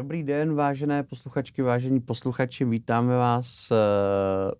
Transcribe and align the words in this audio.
Dobrý 0.00 0.22
den, 0.22 0.54
vážené 0.54 1.02
posluchačky, 1.02 1.62
vážení 1.62 2.00
posluchači, 2.00 2.64
vítáme 2.64 3.16
vás 3.16 3.70
uh, 3.70 3.76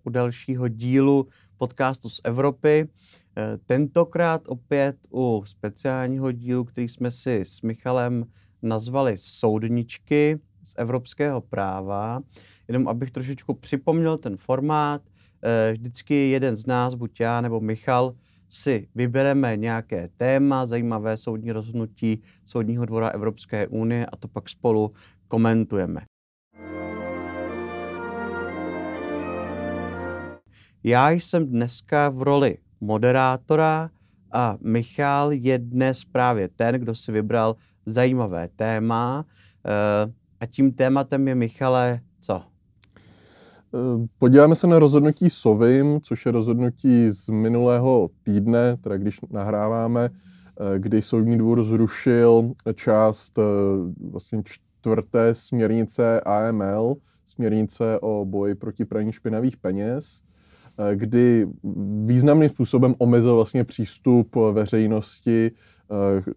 u 0.03 0.09
dalšího 0.09 0.67
dílu 0.67 1.27
podcastu 1.57 2.09
z 2.09 2.21
Evropy. 2.23 2.87
Uh, 2.87 3.43
tentokrát 3.65 4.41
opět 4.47 4.97
u 5.13 5.43
speciálního 5.45 6.31
dílu, 6.31 6.63
který 6.63 6.89
jsme 6.89 7.11
si 7.11 7.41
s 7.41 7.61
Michalem 7.61 8.25
nazvali 8.61 9.13
Soudničky 9.17 10.39
z 10.63 10.75
evropského 10.77 11.41
práva. 11.41 12.21
Jenom 12.67 12.87
abych 12.87 13.11
trošičku 13.11 13.53
připomněl 13.53 14.17
ten 14.17 14.37
formát, 14.37 15.01
uh, 15.01 15.71
vždycky 15.71 16.29
jeden 16.29 16.55
z 16.55 16.65
nás, 16.65 16.93
buď 16.93 17.19
já 17.19 17.41
nebo 17.41 17.59
Michal, 17.59 18.13
si 18.49 18.87
vybereme 18.95 19.57
nějaké 19.57 20.09
téma, 20.17 20.65
zajímavé 20.65 21.17
soudní 21.17 21.51
rozhodnutí 21.51 22.21
Soudního 22.45 22.85
dvora 22.85 23.07
Evropské 23.07 23.67
unie 23.67 24.05
a 24.05 24.15
to 24.15 24.27
pak 24.27 24.49
spolu 24.49 24.91
komentujeme. 25.31 26.01
Já 30.83 31.09
jsem 31.11 31.45
dneska 31.45 32.09
v 32.09 32.21
roli 32.21 32.57
moderátora 32.81 33.89
a 34.31 34.57
Michal 34.61 35.31
je 35.31 35.57
dnes 35.57 36.03
právě 36.05 36.47
ten, 36.47 36.75
kdo 36.75 36.95
si 36.95 37.11
vybral 37.11 37.55
zajímavé 37.85 38.49
téma. 38.55 39.25
Eh, 39.65 40.11
a 40.39 40.45
tím 40.45 40.71
tématem 40.71 41.27
je, 41.27 41.35
Michale, 41.35 41.99
co? 42.19 42.41
Eh, 43.73 44.07
podíváme 44.17 44.55
se 44.55 44.67
na 44.67 44.79
rozhodnutí 44.79 45.29
Sovim, 45.29 46.01
což 46.01 46.25
je 46.25 46.31
rozhodnutí 46.31 47.09
z 47.09 47.29
minulého 47.29 48.09
týdne, 48.23 48.77
teda 48.77 48.97
když 48.97 49.19
nahráváme, 49.29 50.09
eh, 50.09 50.79
kdy 50.79 51.01
Soudní 51.01 51.37
dvůr 51.37 51.63
zrušil 51.63 52.51
část 52.75 53.39
vlastně 54.11 54.43
čtvrté 54.81 55.33
směrnice 55.35 56.21
AML, 56.21 56.95
směrnice 57.25 57.99
o 58.01 58.25
boji 58.25 58.55
proti 58.55 58.85
praní 58.85 59.11
špinavých 59.11 59.57
peněz, 59.57 60.21
eh, 60.21 60.95
kdy 60.95 61.47
významným 62.05 62.49
způsobem 62.49 62.95
omezil 62.97 63.35
vlastně 63.35 63.63
přístup 63.63 64.35
veřejnosti 64.35 65.51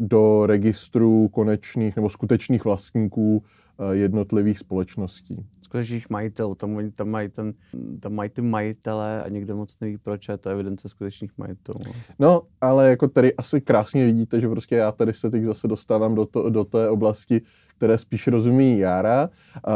do 0.01 0.47
registrů 0.47 1.29
konečných 1.29 1.97
nebo 1.97 2.11
skutečných 2.11 2.65
vlastníků 2.65 3.43
eh, 3.79 3.97
jednotlivých 3.97 4.59
společností 4.59 5.47
skutečných 5.75 6.11
majitelů. 6.11 6.55
Tam, 6.55 6.77
oni 6.77 6.91
tam 6.91 7.09
mají, 7.09 7.29
ten, 7.29 7.55
tam 8.01 8.15
mají 8.15 8.31
ty 8.31 8.43
majitele 8.43 9.23
a 9.23 9.29
někdo 9.29 9.57
moc 9.57 9.81
neví, 9.81 9.99
proč 9.99 10.29
je 10.29 10.37
to 10.37 10.51
evidence 10.51 10.89
skutečných 10.89 11.31
majitelů. 11.39 11.81
No. 12.19 12.43
ale 12.61 12.91
jako 12.91 13.09
tady 13.09 13.35
asi 13.35 13.61
krásně 13.61 14.05
vidíte, 14.05 14.41
že 14.41 14.49
prostě 14.49 14.77
já 14.77 14.93
tady 14.93 15.13
se 15.13 15.31
teď 15.31 15.45
zase 15.45 15.69
dostávám 15.69 16.15
do, 16.15 16.27
to, 16.27 16.51
do 16.51 16.65
té 16.65 16.89
oblasti, 16.89 17.41
které 17.77 17.99
spíš 17.99 18.27
rozumí 18.27 18.79
Jára. 18.79 19.29
Uh, 19.29 19.73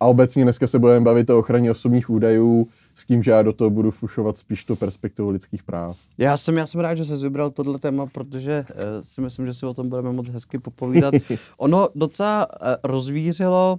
a 0.00 0.06
obecně 0.06 0.42
dneska 0.42 0.66
se 0.66 0.78
budeme 0.78 1.04
bavit 1.04 1.30
o 1.30 1.38
ochraně 1.38 1.70
osobních 1.70 2.10
údajů, 2.10 2.68
s 2.98 3.04
tím, 3.04 3.22
že 3.22 3.30
já 3.30 3.42
do 3.42 3.52
toho 3.52 3.70
budu 3.70 3.90
fušovat 3.90 4.38
spíš 4.38 4.64
tu 4.64 4.76
perspektivu 4.76 5.30
lidských 5.30 5.62
práv. 5.62 5.96
Já 6.18 6.36
jsem, 6.36 6.56
já 6.56 6.66
jsem 6.66 6.80
rád, 6.80 6.94
že 6.94 7.04
jsi 7.04 7.16
vybral 7.16 7.50
tohle 7.50 7.78
téma, 7.78 8.06
protože 8.06 8.64
uh, 8.70 8.80
si 9.00 9.20
myslím, 9.20 9.46
že 9.46 9.54
si 9.54 9.66
o 9.66 9.74
tom 9.74 9.88
budeme 9.88 10.12
moc 10.12 10.28
hezky 10.28 10.58
popovídat. 10.58 11.14
ono 11.58 11.88
docela 11.94 12.46
uh, 12.46 12.68
rozvířilo 12.84 13.78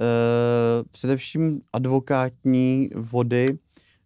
Eh, 0.00 0.84
především 0.90 1.60
advokátní 1.72 2.90
vody, 2.94 3.58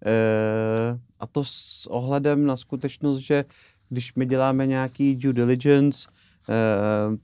eh, 0.07 0.99
a 1.21 1.27
to 1.27 1.45
s 1.45 1.87
ohledem 1.87 2.47
na 2.47 2.57
skutečnost, 2.57 3.19
že 3.19 3.45
když 3.89 4.15
my 4.15 4.27
děláme 4.27 4.67
nějaký 4.67 5.15
due 5.15 5.33
diligence, 5.33 6.09
Uh, 6.09 6.15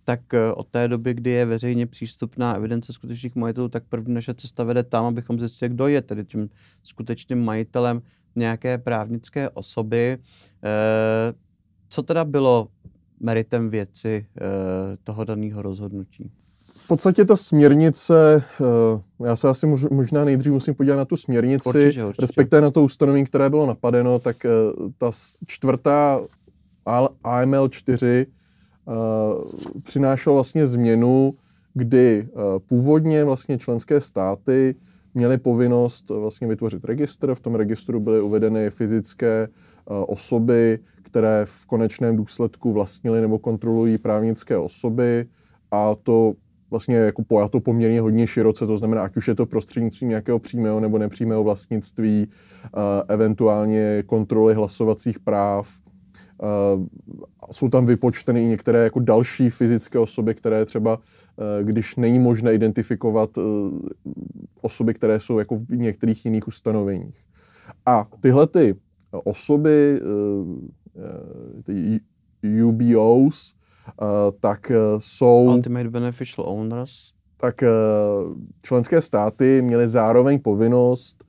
tak 0.05 0.21
od 0.55 0.67
té 0.67 0.89
doby, 0.89 1.15
kdy 1.15 1.31
je 1.31 1.47
veřejně 1.47 1.87
přístupná 1.87 2.55
evidence 2.55 2.93
skutečných 2.93 3.37
majitelů, 3.37 3.69
tak 3.69 3.85
první 3.89 4.15
naše 4.15 4.35
cesta 4.35 4.65
vede 4.65 4.83
tam, 4.83 5.05
abychom 5.05 5.39
zjistili, 5.39 5.69
kdo 5.69 5.87
je 5.87 6.03
tedy 6.03 6.25
tím 6.25 6.51
skutečným 6.83 7.45
majitelem 7.45 8.03
nějaké 8.37 8.79
právnické 8.79 9.49
osoby. 9.51 10.19
Uh, 10.19 11.37
co 11.89 12.03
teda 12.03 12.25
bylo 12.25 12.69
meritem 13.21 13.71
věci 13.71 14.27
toho 15.05 15.25
daného 15.25 15.63
rozhodnutí? 15.63 16.31
V 16.81 16.87
podstatě 16.87 17.25
ta 17.25 17.37
směrnice, 17.37 18.45
eh, 18.61 19.27
já 19.27 19.37
se 19.37 19.49
asi 19.49 19.67
možná 19.91 20.25
nejdřív 20.25 20.53
musím 20.53 20.75
podívat 20.75 20.97
na 20.97 21.05
tu 21.05 21.17
směrnici, 21.17 21.69
určitě, 21.69 22.05
určitě. 22.05 22.23
respektive 22.23 22.63
na 22.63 22.71
to 22.71 22.83
ustanovení, 22.83 23.25
které 23.25 23.51
bylo 23.51 23.67
napadeno, 23.67 24.19
tak 24.19 24.45
eh, 24.45 24.51
ta 24.99 25.11
čtvrtá 25.47 26.21
AML 27.25 27.69
4 27.69 28.27
eh, 28.89 28.93
přinášela 29.83 30.35
vlastně 30.35 30.67
změnu, 30.67 31.35
kdy 31.75 32.29
původně 32.67 33.25
vlastně 33.25 33.59
členské 33.59 34.01
státy 34.01 34.75
měly 35.15 35.39
povinnost 35.39 36.11
vlastně 36.11 36.47
vytvořit 36.47 36.85
registr. 36.85 37.35
V 37.35 37.41
tom 37.41 37.55
registru 37.55 38.01
byly 38.01 38.21
uvedeny 38.21 38.71
fyzické 38.71 39.49
osoby, 40.07 40.79
které 41.03 41.45
v 41.45 41.67
konečném 41.67 42.17
důsledku 42.17 42.73
vlastnily 42.73 43.21
nebo 43.21 43.39
kontrolují 43.39 43.99
právnické 43.99 44.57
osoby 44.57 45.27
a 45.71 45.95
to 46.03 46.35
vlastně 46.71 46.97
jako 46.97 47.23
pojato 47.23 47.61
poměrně 47.61 48.01
hodně 48.01 48.27
široce, 48.27 48.67
to 48.67 48.77
znamená, 48.77 49.03
ať 49.03 49.17
už 49.17 49.29
je 49.29 49.35
to 49.35 49.47
prostřednictvím 49.47 50.09
nějakého 50.09 50.39
přímého 50.39 50.81
nebo 50.81 50.99
nepřímého 50.99 51.45
vlastnictví, 51.45 52.29
eventuálně 53.09 54.03
kontroly 54.07 54.55
hlasovacích 54.55 55.19
práv. 55.19 55.69
Uh, 56.43 56.87
jsou 57.51 57.69
tam 57.69 57.87
vypočteny 57.87 58.43
i 58.43 58.47
některé 58.47 58.85
jako 58.85 59.01
další 59.01 59.51
fyzické 59.51 59.99
osoby, 59.99 60.35
které 60.35 60.65
třeba, 60.65 60.97
uh, 60.97 61.67
když 61.67 61.97
není 61.97 62.19
možné 62.19 62.55
identifikovat 62.55 63.31
osoby, 64.61 64.95
které 64.95 65.21
jsou 65.21 65.39
jako 65.39 65.57
v 65.57 65.71
některých 65.71 66.25
jiných 66.25 66.49
ustanoveních. 66.49 67.25
A 67.87 68.07
tyhle 68.21 68.47
ty 68.47 68.75
osoby, 69.25 70.01
ty 71.65 72.01
UBOs, 72.65 73.55
Eh, 73.89 74.33
tak 74.41 74.71
eh, 74.71 74.77
jsou... 74.99 75.45
Ultimate 75.55 75.91
Beneficial 75.91 76.49
Owners. 76.49 76.93
Tak 77.37 77.63
eh, 77.63 77.69
členské 78.63 79.01
státy 79.01 79.63
měly 79.63 79.89
zároveň 79.89 80.39
povinnost 80.39 81.25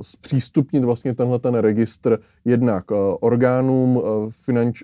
zpřístupnit 0.00 0.84
vlastně 0.84 1.14
tenhle 1.14 1.38
ten 1.38 1.54
registr 1.54 2.18
jednak 2.44 2.84
orgánům 3.20 4.02
finanč, 4.28 4.82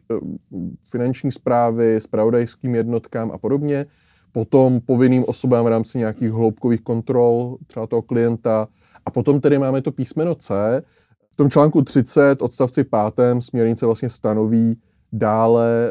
finanční 0.90 1.32
zprávy, 1.32 2.00
spravodajským 2.00 2.74
jednotkám 2.74 3.30
a 3.34 3.38
podobně, 3.38 3.86
potom 4.32 4.80
povinným 4.80 5.24
osobám 5.26 5.64
v 5.64 5.68
rámci 5.68 5.98
nějakých 5.98 6.32
hloubkových 6.32 6.80
kontrol, 6.80 7.56
třeba 7.66 7.86
toho 7.86 8.02
klienta, 8.02 8.68
a 9.06 9.10
potom 9.10 9.40
tedy 9.40 9.58
máme 9.58 9.82
to 9.82 9.92
písmeno 9.92 10.34
C. 10.34 10.82
V 11.30 11.36
tom 11.36 11.50
článku 11.50 11.82
30 11.82 12.42
odstavci 12.42 12.84
5. 12.84 13.42
směrnice 13.42 13.86
vlastně 13.86 14.08
stanoví, 14.08 14.76
Dále 15.12 15.90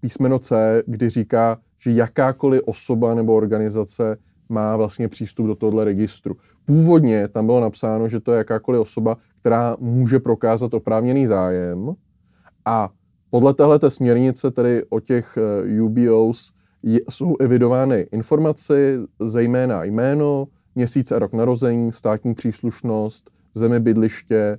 písmeno 0.00 0.38
C, 0.38 0.82
kdy 0.86 1.08
říká, 1.08 1.58
že 1.78 1.92
jakákoliv 1.92 2.62
osoba 2.66 3.14
nebo 3.14 3.34
organizace 3.34 4.16
má 4.52 4.76
vlastně 4.76 5.08
přístup 5.08 5.46
do 5.46 5.54
tohoto 5.54 5.84
registru. 5.84 6.36
Původně 6.64 7.28
tam 7.28 7.46
bylo 7.46 7.60
napsáno, 7.60 8.08
že 8.08 8.20
to 8.20 8.32
je 8.32 8.38
jakákoliv 8.38 8.80
osoba, 8.80 9.16
která 9.40 9.76
může 9.80 10.18
prokázat 10.18 10.74
oprávněný 10.74 11.26
zájem 11.26 11.94
a 12.64 12.90
podle 13.30 13.54
téhle 13.54 13.78
směrnice, 13.88 14.50
tedy 14.50 14.84
o 14.88 15.00
těch 15.00 15.38
eh, 15.38 15.82
UBOs, 15.82 16.52
jsou 17.10 17.36
evidovány 17.40 18.06
informace, 18.12 18.98
zejména 19.20 19.84
jméno, 19.84 20.46
měsíc 20.74 21.12
a 21.12 21.18
rok 21.18 21.32
narození, 21.32 21.92
státní 21.92 22.34
příslušnost, 22.34 23.30
zemi 23.54 23.80
bydliště, 23.80 24.58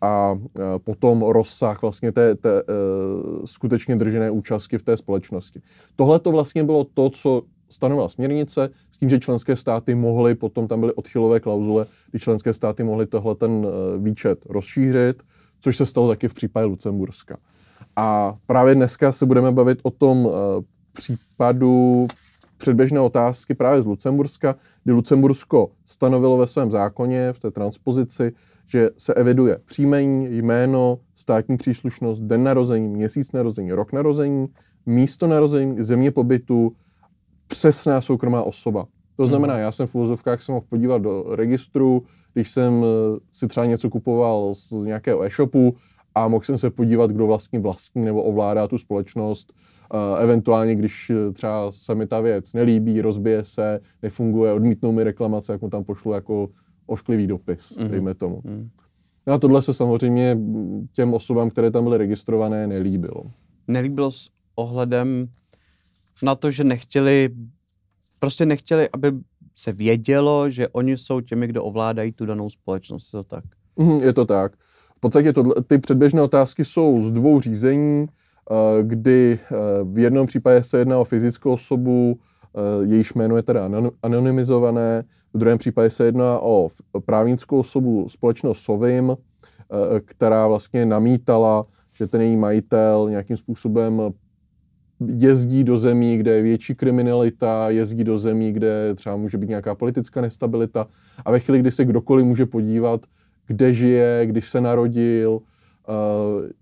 a 0.00 0.38
e, 0.58 0.78
potom 0.78 1.22
rozsah 1.22 1.82
vlastně 1.82 2.12
té, 2.12 2.34
té 2.34 2.62
uh, 2.62 3.44
skutečně 3.44 3.96
držené 3.96 4.30
účastky 4.30 4.78
v 4.78 4.82
té 4.82 4.96
společnosti. 4.96 5.60
Tohle 5.96 6.20
to 6.20 6.32
vlastně 6.32 6.64
bylo 6.64 6.84
to, 6.84 7.10
co 7.10 7.42
stanovila 7.68 8.08
směrnice, 8.08 8.70
s 8.90 8.98
tím, 8.98 9.08
že 9.08 9.20
členské 9.20 9.56
státy 9.56 9.94
mohly, 9.94 10.34
potom 10.34 10.68
tam 10.68 10.80
byly 10.80 10.92
odchylové 10.92 11.40
klauzule, 11.40 11.86
kdy 12.10 12.18
členské 12.18 12.52
státy 12.52 12.82
mohly 12.82 13.06
tohle 13.06 13.34
ten 13.34 13.50
uh, 13.50 14.04
výčet 14.04 14.38
rozšířit, 14.46 15.22
což 15.60 15.76
se 15.76 15.86
stalo 15.86 16.08
taky 16.08 16.28
v 16.28 16.34
případě 16.34 16.66
Lucemburska. 16.66 17.36
A 17.96 18.34
právě 18.46 18.74
dneska 18.74 19.12
se 19.12 19.26
budeme 19.26 19.52
bavit 19.52 19.78
o 19.82 19.90
tom 19.90 20.26
uh, 20.26 20.32
případu 20.92 22.06
předběžné 22.56 23.00
otázky 23.00 23.54
právě 23.54 23.82
z 23.82 23.86
Lucemburska, 23.86 24.56
kdy 24.84 24.92
Lucembursko 24.92 25.70
stanovilo 25.84 26.36
ve 26.36 26.46
svém 26.46 26.70
zákoně 26.70 27.32
v 27.32 27.38
té 27.38 27.50
transpozici, 27.50 28.32
že 28.66 28.90
se 28.96 29.14
eviduje 29.14 29.58
příjmení, 29.64 30.36
jméno, 30.36 30.98
státní 31.14 31.56
příslušnost, 31.56 32.22
den 32.22 32.44
narození, 32.44 32.88
měsíc 32.88 33.32
narození, 33.32 33.72
rok 33.72 33.92
narození, 33.92 34.46
místo 34.86 35.26
narození, 35.26 35.82
země 35.82 36.10
pobytu, 36.10 36.72
přesná 37.46 38.00
soukromá 38.00 38.42
osoba. 38.42 38.86
To 39.16 39.26
znamená, 39.26 39.54
hmm. 39.54 39.62
já 39.62 39.72
jsem 39.72 39.86
v 39.86 39.94
úvozovkách 39.94 40.42
se 40.42 40.52
mohl 40.52 40.66
podívat 40.68 41.02
do 41.02 41.24
registru, 41.28 42.02
když 42.32 42.50
jsem 42.50 42.84
eh, 42.84 43.18
si 43.32 43.48
třeba 43.48 43.66
něco 43.66 43.90
kupoval 43.90 44.54
z 44.54 44.72
nějakého 44.72 45.22
e-shopu 45.22 45.76
a 46.14 46.28
mohl 46.28 46.44
jsem 46.44 46.58
se 46.58 46.70
podívat, 46.70 47.10
kdo 47.10 47.26
vlastně 47.26 47.58
vlastní 47.58 48.04
nebo 48.04 48.22
ovládá 48.22 48.68
tu 48.68 48.78
společnost. 48.78 49.52
Uh, 49.94 50.22
eventuálně, 50.22 50.74
když 50.74 51.12
třeba 51.32 51.72
se 51.72 51.94
mi 51.94 52.06
ta 52.06 52.20
věc 52.20 52.52
nelíbí, 52.52 53.00
rozbije 53.00 53.44
se, 53.44 53.80
nefunguje, 54.02 54.52
odmítnou 54.52 54.92
mi 54.92 55.04
reklamace, 55.04 55.52
jak 55.52 55.62
mu 55.62 55.70
tam 55.70 55.84
pošlu 55.84 56.12
jako 56.12 56.48
ošklivý 56.86 57.26
dopis, 57.26 57.78
mm-hmm. 57.78 57.88
dejme 57.88 58.14
tomu. 58.14 58.40
Mm. 58.44 58.68
No 59.26 59.32
a 59.32 59.38
tohle 59.38 59.62
se 59.62 59.74
samozřejmě 59.74 60.38
těm 60.92 61.14
osobám, 61.14 61.50
které 61.50 61.70
tam 61.70 61.84
byly 61.84 61.98
registrované, 61.98 62.66
nelíbilo. 62.66 63.22
Nelíbilo 63.68 64.12
s 64.12 64.30
ohledem 64.54 65.28
na 66.22 66.34
to, 66.34 66.50
že 66.50 66.64
nechtěli, 66.64 67.28
prostě 68.18 68.46
nechtěli, 68.46 68.88
aby 68.92 69.12
se 69.54 69.72
vědělo, 69.72 70.50
že 70.50 70.68
oni 70.68 70.98
jsou 70.98 71.20
těmi, 71.20 71.46
kdo 71.46 71.64
ovládají 71.64 72.12
tu 72.12 72.26
danou 72.26 72.50
společnost. 72.50 73.14
Je 73.14 73.18
to 73.18 73.24
tak? 73.24 73.44
Mm, 73.76 74.00
je 74.00 74.12
to 74.12 74.24
tak. 74.24 74.52
V 74.96 75.00
podstatě 75.00 75.32
to, 75.32 75.62
ty 75.62 75.78
předběžné 75.78 76.22
otázky 76.22 76.64
jsou 76.64 77.02
z 77.02 77.10
dvou 77.10 77.40
řízení, 77.40 78.06
eh, 78.06 78.82
kdy 78.82 79.38
eh, 79.42 79.56
v 79.84 79.98
jednom 79.98 80.26
případě 80.26 80.62
se 80.62 80.78
jedná 80.78 80.98
o 80.98 81.04
fyzickou 81.04 81.52
osobu, 81.52 82.18
eh, 82.54 82.86
jejíž 82.86 83.14
jméno 83.14 83.36
je 83.36 83.42
teda 83.42 83.70
anonymizované, 84.02 85.04
v 85.34 85.38
druhém 85.38 85.58
případě 85.58 85.90
se 85.90 86.04
jedná 86.04 86.38
o 86.40 86.68
právnickou 87.04 87.58
osobu 87.58 88.08
společnost 88.08 88.58
Sovim, 88.58 89.16
která 90.04 90.48
vlastně 90.48 90.86
namítala, 90.86 91.66
že 91.92 92.06
ten 92.06 92.20
její 92.20 92.36
majitel 92.36 93.06
nějakým 93.10 93.36
způsobem 93.36 94.02
jezdí 95.16 95.64
do 95.64 95.78
zemí, 95.78 96.16
kde 96.16 96.30
je 96.30 96.42
větší 96.42 96.74
kriminalita, 96.74 97.70
jezdí 97.70 98.04
do 98.04 98.18
zemí, 98.18 98.52
kde 98.52 98.94
třeba 98.94 99.16
může 99.16 99.38
být 99.38 99.48
nějaká 99.48 99.74
politická 99.74 100.20
nestabilita 100.20 100.86
a 101.24 101.30
ve 101.30 101.40
chvíli, 101.40 101.58
kdy 101.58 101.70
se 101.70 101.84
kdokoliv 101.84 102.26
může 102.26 102.46
podívat, 102.46 103.00
kde 103.46 103.72
žije, 103.72 104.26
když 104.26 104.48
se 104.48 104.60
narodil, 104.60 105.30
uh, 105.32 105.40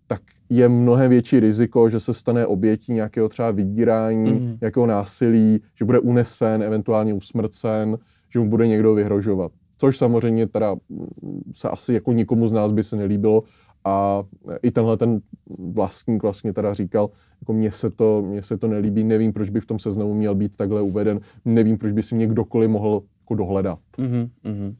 tak 0.06 0.20
je 0.50 0.68
mnohem 0.68 1.10
větší 1.10 1.40
riziko, 1.40 1.88
že 1.88 2.00
se 2.00 2.14
stane 2.14 2.46
obětí 2.46 2.92
nějakého 2.92 3.28
třeba 3.28 3.50
vydírání, 3.50 4.32
mm. 4.32 4.56
nějakého 4.60 4.86
násilí, 4.86 5.60
že 5.74 5.84
bude 5.84 5.98
unesen, 5.98 6.62
eventuálně 6.62 7.14
usmrcen, 7.14 7.98
že 8.32 8.38
mu 8.38 8.48
bude 8.48 8.66
někdo 8.66 8.94
vyhrožovat. 8.94 9.52
Což 9.78 9.96
samozřejmě 9.96 10.46
teda 10.46 10.76
se 11.52 11.68
asi 11.68 11.94
jako 11.94 12.12
nikomu 12.12 12.46
z 12.46 12.52
nás 12.52 12.72
by 12.72 12.82
se 12.82 12.96
nelíbilo 12.96 13.42
a 13.84 14.22
i 14.62 14.70
tenhle 14.70 14.96
ten 14.96 15.20
vlastník 15.58 16.22
vlastně 16.22 16.52
teda 16.52 16.72
říkal, 16.72 17.10
jako 17.40 17.52
mně 17.52 17.72
se 17.72 17.90
to, 17.90 18.22
mně 18.22 18.42
se 18.42 18.56
to 18.56 18.68
nelíbí, 18.68 19.04
nevím, 19.04 19.32
proč 19.32 19.50
by 19.50 19.60
v 19.60 19.66
tom 19.66 19.78
seznamu 19.78 20.14
měl 20.14 20.34
být 20.34 20.56
takhle 20.56 20.82
uveden, 20.82 21.20
nevím, 21.44 21.78
proč 21.78 21.92
by 21.92 22.02
si 22.02 22.14
mě 22.14 22.26
kdokoliv 22.26 22.70
mohl 22.70 23.02
jako 23.20 23.34
dohledat. 23.34 23.78
Mm-hmm. 23.98 24.74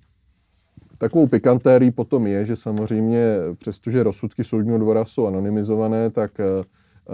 Takovou 0.98 1.26
pikantérií 1.26 1.90
potom 1.90 2.26
je, 2.26 2.46
že 2.46 2.56
samozřejmě, 2.56 3.36
přestože 3.58 4.02
rozsudky 4.02 4.44
soudního 4.44 4.78
dvora 4.78 5.04
jsou 5.04 5.26
anonymizované, 5.26 6.10
tak 6.10 6.40
eh, 6.40 6.64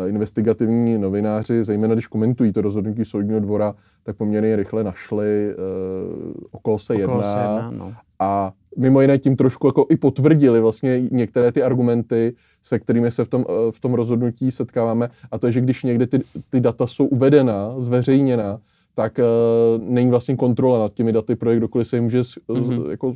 investigativní 0.09 0.99
novináři, 0.99 1.65
zejména 1.65 1.95
když 1.95 2.07
komentují 2.07 2.53
to 2.53 2.61
rozhodnutí 2.61 3.05
soudního 3.05 3.41
dvora, 3.41 3.75
tak 4.03 4.17
poměrně 4.17 4.57
rychle 4.57 4.85
našli, 4.85 5.55
uh, 5.55 6.33
o 6.51 6.59
koho 6.59 6.79
se 6.79 6.95
okolo 6.95 7.17
jedná. 7.17 7.33
Se 7.33 7.39
jedná 7.39 7.71
no. 7.71 7.95
A 8.19 8.53
mimo 8.77 9.01
jiné 9.01 9.19
tím 9.19 9.37
trošku 9.37 9.67
jako 9.67 9.87
i 9.89 9.97
potvrdili 9.97 10.61
vlastně 10.61 11.03
některé 11.11 11.53
ty 11.53 11.63
argumenty, 11.63 12.35
se 12.63 12.79
kterými 12.79 13.11
se 13.11 13.25
v 13.25 13.29
tom, 13.29 13.45
eh, 13.49 13.73
v 13.73 13.81
tom 13.81 13.95
rozhodnutí 13.95 14.51
setkáváme. 14.51 15.09
A 15.31 15.39
to 15.39 15.47
je, 15.47 15.53
že 15.53 15.61
když 15.61 15.83
někde 15.83 16.07
ty, 16.07 16.21
ty 16.51 16.61
data 16.61 16.87
jsou 16.87 17.07
uvedena, 17.07 17.75
zveřejněna, 17.81 18.61
tak 18.95 19.19
uh, 19.19 19.83
není 19.83 20.11
vlastně 20.11 20.37
kontrola 20.37 20.79
nad 20.79 20.95
těmi 20.95 21.13
daty, 21.13 21.37
pro 21.37 21.55
kdokoliv 21.55 21.89
se 21.89 21.97
je 21.97 22.01
může 22.01 22.21
mm-hmm. 22.21 22.91
jako 22.91 23.15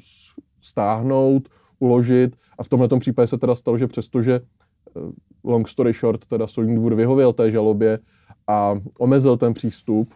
stáhnout, 0.60 1.48
uložit. 1.78 2.36
A 2.58 2.62
v 2.62 2.68
tomhle 2.68 2.88
případě 2.98 3.26
se 3.26 3.38
teda 3.38 3.54
stalo, 3.54 3.78
že 3.78 3.86
přestože 3.86 4.40
long 5.44 5.68
story 5.68 5.92
short, 5.92 6.26
teda 6.26 6.46
soudní 6.46 6.76
dvůr 6.76 6.94
vyhověl 6.94 7.32
té 7.32 7.50
žalobě 7.50 7.98
a 8.46 8.74
omezil 8.98 9.36
ten 9.36 9.54
přístup, 9.54 10.14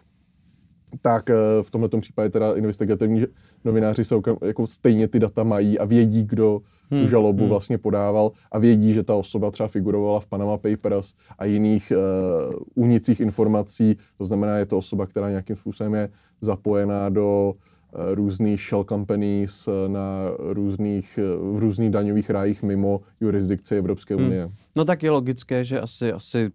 tak 1.01 1.29
v 1.61 1.71
tomto 1.71 1.99
případě 1.99 2.29
teda 2.29 2.53
investigativní 2.53 3.25
novináři 3.65 4.03
se 4.03 4.15
jako 4.45 4.67
stejně 4.67 5.07
ty 5.07 5.19
data 5.19 5.43
mají 5.43 5.79
a 5.79 5.85
vědí, 5.85 6.23
kdo 6.23 6.61
hmm. 6.91 7.01
tu 7.01 7.07
žalobu 7.07 7.39
hmm. 7.39 7.49
vlastně 7.49 7.77
podával 7.77 8.31
a 8.51 8.59
vědí, 8.59 8.93
že 8.93 9.03
ta 9.03 9.15
osoba 9.15 9.51
třeba 9.51 9.67
figurovala 9.67 10.19
v 10.19 10.27
Panama 10.27 10.57
Papers 10.57 11.13
a 11.37 11.45
jiných 11.45 11.93
uh, 11.95 12.53
únicích 12.75 13.19
informací. 13.19 13.97
To 14.17 14.25
znamená, 14.25 14.57
je 14.57 14.65
to 14.65 14.77
osoba, 14.77 15.05
která 15.05 15.29
nějakým 15.29 15.55
způsobem 15.55 15.93
je 15.93 16.09
zapojená 16.41 17.09
do 17.09 17.53
uh, 17.53 18.01
různých 18.13 18.61
shell 18.61 18.83
companies 18.83 19.69
na 19.87 20.31
různých, 20.37 21.19
uh, 21.39 21.57
v 21.57 21.59
různých 21.59 21.89
daňových 21.89 22.29
rájích 22.29 22.63
mimo 22.63 23.01
jurisdikci 23.21 23.75
Evropské 23.75 24.15
hmm. 24.15 24.25
unie. 24.25 24.49
No 24.77 24.85
tak 24.85 25.03
je 25.03 25.11
logické, 25.11 25.65
že 25.65 25.81
asi, 25.81 26.11
asi 26.11 26.51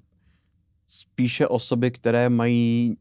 spíše 0.86 1.48
osoby, 1.48 1.90
které 1.90 2.28
mají 2.28 2.96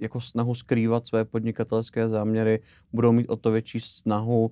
jako 0.00 0.20
snahu 0.20 0.54
skrývat 0.54 1.06
své 1.06 1.24
podnikatelské 1.24 2.08
záměry, 2.08 2.60
budou 2.92 3.12
mít 3.12 3.26
o 3.28 3.36
to 3.36 3.50
větší 3.50 3.80
snahu 3.80 4.50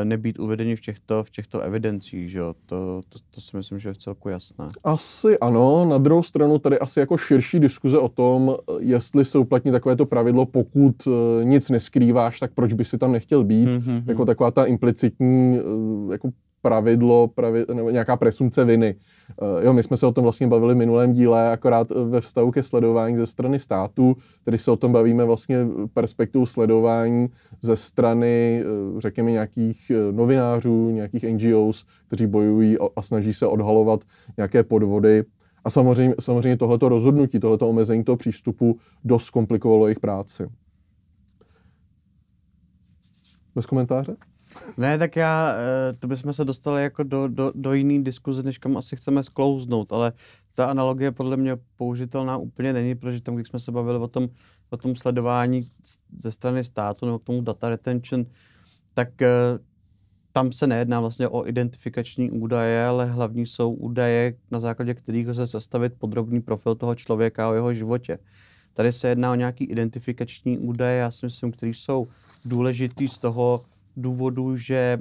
e, 0.00 0.04
nebýt 0.04 0.38
uvedeni 0.38 0.76
v 0.76 0.80
těchto, 0.80 1.24
v 1.24 1.30
těchto 1.30 1.60
evidencích, 1.60 2.30
že 2.30 2.38
jo? 2.38 2.54
To, 2.66 3.00
to, 3.08 3.18
to 3.30 3.40
si 3.40 3.56
myslím, 3.56 3.78
že 3.78 3.88
je 3.88 3.92
v 3.92 3.98
celku 3.98 4.28
jasné. 4.28 4.68
Asi 4.84 5.38
ano, 5.38 5.84
na 5.84 5.98
druhou 5.98 6.22
stranu 6.22 6.58
tady 6.58 6.78
asi 6.78 7.00
jako 7.00 7.16
širší 7.16 7.60
diskuze 7.60 7.98
o 7.98 8.08
tom, 8.08 8.56
jestli 8.78 9.24
se 9.24 9.38
uplatní 9.38 9.72
takovéto 9.72 10.06
pravidlo, 10.06 10.46
pokud 10.46 10.94
e, 11.06 11.44
nic 11.44 11.70
neskrýváš, 11.70 12.40
tak 12.40 12.52
proč 12.54 12.72
by 12.72 12.84
si 12.84 12.98
tam 12.98 13.12
nechtěl 13.12 13.44
být, 13.44 13.68
mm-hmm. 13.68 14.02
jako 14.06 14.24
taková 14.24 14.50
ta 14.50 14.64
implicitní 14.64 15.60
jako 16.10 16.30
pravidlo, 16.62 17.28
pravi, 17.28 17.64
nebo 17.74 17.90
nějaká 17.90 18.16
presumce 18.16 18.64
viny. 18.64 18.94
Uh, 19.42 19.64
jo, 19.64 19.72
my 19.72 19.82
jsme 19.82 19.96
se 19.96 20.06
o 20.06 20.12
tom 20.12 20.22
vlastně 20.22 20.46
bavili 20.46 20.74
v 20.74 20.76
minulém 20.76 21.12
díle, 21.12 21.50
akorát 21.50 21.90
ve 21.90 22.20
vztahu 22.20 22.50
ke 22.50 22.62
sledování 22.62 23.16
ze 23.16 23.26
strany 23.26 23.58
státu, 23.58 24.16
tedy 24.44 24.58
se 24.58 24.70
o 24.70 24.76
tom 24.76 24.92
bavíme 24.92 25.24
vlastně 25.24 25.66
perspektivu 25.94 26.46
sledování 26.46 27.28
ze 27.60 27.76
strany, 27.76 28.64
uh, 28.92 29.00
řekněme, 29.00 29.30
nějakých 29.30 29.90
eh, 29.90 30.12
novinářů, 30.12 30.90
nějakých 30.90 31.24
NGOs, 31.24 31.84
kteří 32.06 32.26
bojují 32.26 32.76
a 32.96 33.02
snaží 33.02 33.34
se 33.34 33.46
odhalovat 33.46 34.00
nějaké 34.36 34.62
podvody. 34.62 35.24
A 35.64 35.70
samozřejmě, 35.70 36.14
samozřejmě 36.20 36.56
tohleto 36.56 36.88
rozhodnutí, 36.88 37.40
tohleto 37.40 37.68
omezení 37.68 38.04
toho 38.04 38.16
přístupu 38.16 38.78
dost 39.04 39.30
komplikovalo 39.30 39.86
jejich 39.86 40.00
práci. 40.00 40.48
Bez 43.54 43.66
komentáře? 43.66 44.16
Ne, 44.76 44.98
tak 44.98 45.16
já, 45.16 45.54
eh, 45.56 45.92
to 45.98 46.08
bychom 46.08 46.32
se 46.32 46.44
dostali 46.44 46.82
jako 46.82 47.02
do, 47.02 47.28
do, 47.28 47.52
do 47.54 47.72
jiný 47.72 48.04
diskuze, 48.04 48.42
než 48.42 48.58
kam 48.58 48.76
asi 48.76 48.96
chceme 48.96 49.22
sklouznout, 49.22 49.92
ale 49.92 50.12
ta 50.54 50.66
analogie 50.66 51.12
podle 51.12 51.36
mě 51.36 51.56
použitelná 51.76 52.36
úplně 52.36 52.72
není, 52.72 52.94
protože 52.94 53.20
tam, 53.22 53.34
když 53.34 53.48
jsme 53.48 53.60
se 53.60 53.72
bavili 53.72 53.98
o 53.98 54.08
tom, 54.08 54.28
o 54.70 54.76
tom 54.76 54.96
sledování 54.96 55.70
ze 56.18 56.32
strany 56.32 56.64
státu 56.64 57.06
nebo 57.06 57.18
k 57.18 57.24
tomu 57.24 57.40
data 57.40 57.68
retention, 57.68 58.26
tak 58.94 59.22
eh, 59.22 59.28
tam 60.32 60.52
se 60.52 60.66
nejedná 60.66 61.00
vlastně 61.00 61.28
o 61.28 61.46
identifikační 61.46 62.30
údaje, 62.30 62.86
ale 62.86 63.06
hlavní 63.06 63.46
jsou 63.46 63.72
údaje, 63.72 64.34
na 64.50 64.60
základě 64.60 64.94
kterých 64.94 65.28
lze 65.28 65.46
sestavit 65.46 65.92
podrobný 65.98 66.40
profil 66.40 66.74
toho 66.74 66.94
člověka 66.94 67.48
o 67.48 67.54
jeho 67.54 67.74
životě. 67.74 68.18
Tady 68.74 68.92
se 68.92 69.08
jedná 69.08 69.32
o 69.32 69.34
nějaký 69.34 69.64
identifikační 69.64 70.58
údaje, 70.58 70.98
já 70.98 71.10
si 71.10 71.26
myslím, 71.26 71.52
které 71.52 71.70
jsou 71.70 72.08
důležitý 72.44 73.08
z 73.08 73.18
toho, 73.18 73.64
důvodu, 73.96 74.56
že 74.56 74.98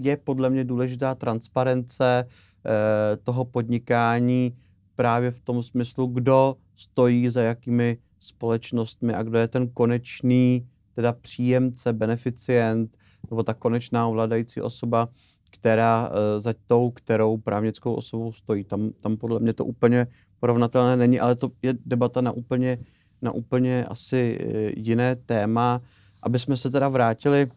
je 0.00 0.16
podle 0.16 0.50
mě 0.50 0.64
důležitá 0.64 1.14
transparence 1.14 2.24
eh, 2.26 3.16
toho 3.16 3.44
podnikání 3.44 4.56
právě 4.94 5.30
v 5.30 5.40
tom 5.40 5.62
smyslu, 5.62 6.06
kdo 6.06 6.56
stojí 6.76 7.28
za 7.28 7.42
jakými 7.42 7.98
společnostmi 8.18 9.14
a 9.14 9.22
kdo 9.22 9.38
je 9.38 9.48
ten 9.48 9.68
konečný, 9.68 10.68
teda 10.94 11.12
příjemce, 11.12 11.92
beneficient, 11.92 12.96
nebo 13.30 13.42
ta 13.42 13.54
konečná 13.54 14.06
ovládající 14.06 14.60
osoba, 14.60 15.08
která 15.50 16.10
eh, 16.10 16.40
za 16.40 16.54
tou, 16.66 16.90
kterou 16.90 17.36
právnickou 17.36 17.94
osobou 17.94 18.32
stojí. 18.32 18.64
Tam, 18.64 18.90
tam 18.90 19.16
podle 19.16 19.40
mě 19.40 19.52
to 19.52 19.64
úplně 19.64 20.06
porovnatelné 20.40 20.96
není, 20.96 21.20
ale 21.20 21.34
to 21.36 21.50
je 21.62 21.74
debata 21.86 22.20
na 22.20 22.32
úplně, 22.32 22.78
na 23.22 23.32
úplně 23.32 23.84
asi 23.84 24.38
eh, 24.40 24.72
jiné 24.76 25.16
téma. 25.16 25.80
Aby 26.22 26.38
jsme 26.38 26.56
se 26.56 26.70
teda 26.70 26.88
vrátili 26.88 27.48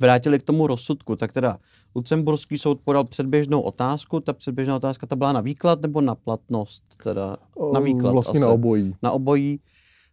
vrátili 0.00 0.38
k 0.38 0.42
tomu 0.42 0.66
rozsudku, 0.66 1.16
tak 1.16 1.32
teda 1.32 1.58
Lucemburský 1.94 2.58
soud 2.58 2.80
podal 2.84 3.04
předběžnou 3.04 3.60
otázku, 3.60 4.20
ta 4.20 4.32
předběžná 4.32 4.76
otázka 4.76 5.06
ta 5.06 5.16
byla 5.16 5.32
na 5.32 5.40
výklad 5.40 5.80
nebo 5.80 6.00
na 6.00 6.14
platnost? 6.14 6.84
Teda 7.02 7.36
na 7.72 7.80
výklad 7.80 8.12
Vlastně 8.12 8.40
asi. 8.40 8.46
na 8.46 8.52
obojí. 8.52 8.94
Na 9.02 9.10
obojí. 9.10 9.60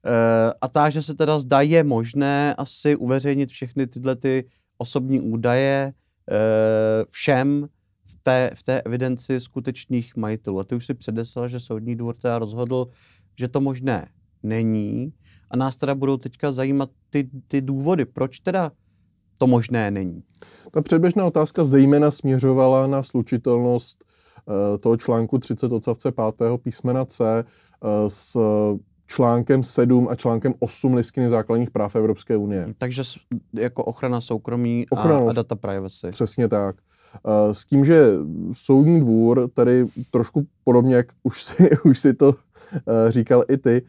E, 0.05 0.53
a 0.61 0.67
táže 0.67 1.01
se 1.01 1.13
teda 1.13 1.39
zda 1.39 1.61
je 1.61 1.83
možné 1.83 2.55
asi 2.55 2.95
uveřejnit 2.95 3.49
všechny 3.49 3.87
tyhle 3.87 4.15
ty 4.15 4.45
osobní 4.77 5.21
údaje 5.21 5.93
e, 6.31 6.45
všem 7.09 7.67
v 8.05 8.15
té, 8.23 8.51
v 8.55 8.63
té 8.63 8.81
evidenci 8.81 9.41
skutečných 9.41 10.15
majitelů. 10.15 10.59
A 10.59 10.63
ty 10.63 10.75
už 10.75 10.85
si 10.85 10.93
předeslal, 10.93 11.47
že 11.47 11.59
soudní 11.59 11.95
dvůr 11.95 12.15
teda 12.15 12.39
rozhodl, 12.39 12.87
že 13.39 13.47
to 13.47 13.61
možné 13.61 14.07
není. 14.43 15.13
A 15.51 15.57
nás 15.57 15.75
teda 15.75 15.95
budou 15.95 16.17
teďka 16.17 16.51
zajímat 16.51 16.89
ty, 17.09 17.29
ty 17.47 17.61
důvody, 17.61 18.05
proč 18.05 18.39
teda 18.39 18.71
to 19.43 19.47
možné 19.47 19.91
není. 19.91 20.23
Ta 20.71 20.81
předběžná 20.81 21.25
otázka 21.25 21.63
zejména 21.63 22.11
směřovala 22.11 22.87
na 22.87 23.03
slučitelnost 23.03 24.05
toho 24.79 24.97
článku 24.97 25.37
30 25.37 25.71
odstavce 25.71 26.11
5. 26.11 26.61
písmena 26.63 27.05
C 27.05 27.43
s 28.07 28.37
článkem 29.07 29.63
7 29.63 30.07
a 30.11 30.15
článkem 30.15 30.53
8 30.59 30.93
listiny 30.93 31.29
základních 31.29 31.71
práv 31.71 31.95
Evropské 31.95 32.37
unie. 32.37 32.67
Takže 32.77 33.03
jako 33.53 33.83
ochrana 33.83 34.21
soukromí 34.21 34.85
ochrana, 34.89 35.27
a, 35.27 35.29
a 35.29 35.33
data 35.33 35.55
privacy. 35.55 36.07
Přesně 36.09 36.47
tak. 36.47 36.75
S 37.51 37.65
tím, 37.65 37.85
že 37.85 38.13
soudní 38.51 38.99
dvůr 38.99 39.49
tady 39.53 39.85
trošku 40.11 40.47
podobně, 40.63 40.95
jak 40.95 41.07
už 41.23 41.43
si, 41.43 41.69
už 41.85 41.99
si 41.99 42.13
to 42.13 42.35
říkal 43.09 43.43
i 43.49 43.57
ty, 43.57 43.81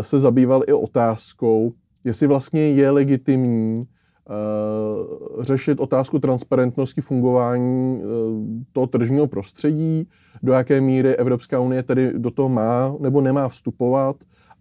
se 0.00 0.18
zabýval 0.18 0.62
i 0.66 0.72
otázkou, 0.72 1.72
jestli 2.04 2.26
vlastně 2.26 2.70
je 2.70 2.90
legitimní 2.90 3.86
řešit 5.40 5.80
otázku 5.80 6.18
transparentnosti 6.18 7.00
fungování 7.00 8.02
uh, 8.02 8.02
toho 8.72 8.86
tržního 8.86 9.26
prostředí, 9.26 10.08
do 10.42 10.52
jaké 10.52 10.80
míry 10.80 11.16
Evropská 11.16 11.60
unie 11.60 11.82
tedy 11.82 12.12
do 12.18 12.30
toho 12.30 12.48
má 12.48 12.94
nebo 13.00 13.20
nemá 13.20 13.48
vstupovat 13.48 14.16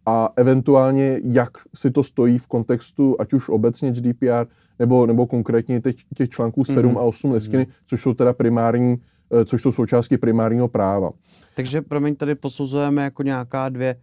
a 0.06 0.30
eventuálně 0.36 1.20
jak 1.24 1.50
si 1.76 1.92
to 1.92 2.04
stojí 2.04 2.38
v 2.38 2.48
kontextu 2.48 3.16
ať 3.20 3.34
už 3.34 3.50
obecně 3.50 3.92
GDPR 3.92 4.46
nebo, 4.80 5.06
nebo 5.06 5.28
konkrétně 5.28 5.82
těch, 5.82 5.96
těch 6.16 6.30
článků 6.30 6.64
7 6.64 6.94
mm-hmm. 6.94 7.00
a 7.00 7.02
8 7.02 7.32
listiny, 7.32 7.64
mm-hmm. 7.64 7.84
což 7.86 8.02
jsou 8.02 8.14
teda 8.14 8.34
primární, 8.34 8.98
uh, 9.30 9.44
což 9.44 9.62
jsou 9.62 9.72
součástky 9.72 10.18
primárního 10.18 10.68
práva. 10.68 11.12
Takže 11.56 11.82
promiň, 11.82 12.16
tady 12.16 12.36
posuzujeme 12.36 13.04
jako 13.04 13.24
nějaká 13.24 13.70
dvě 13.70 13.96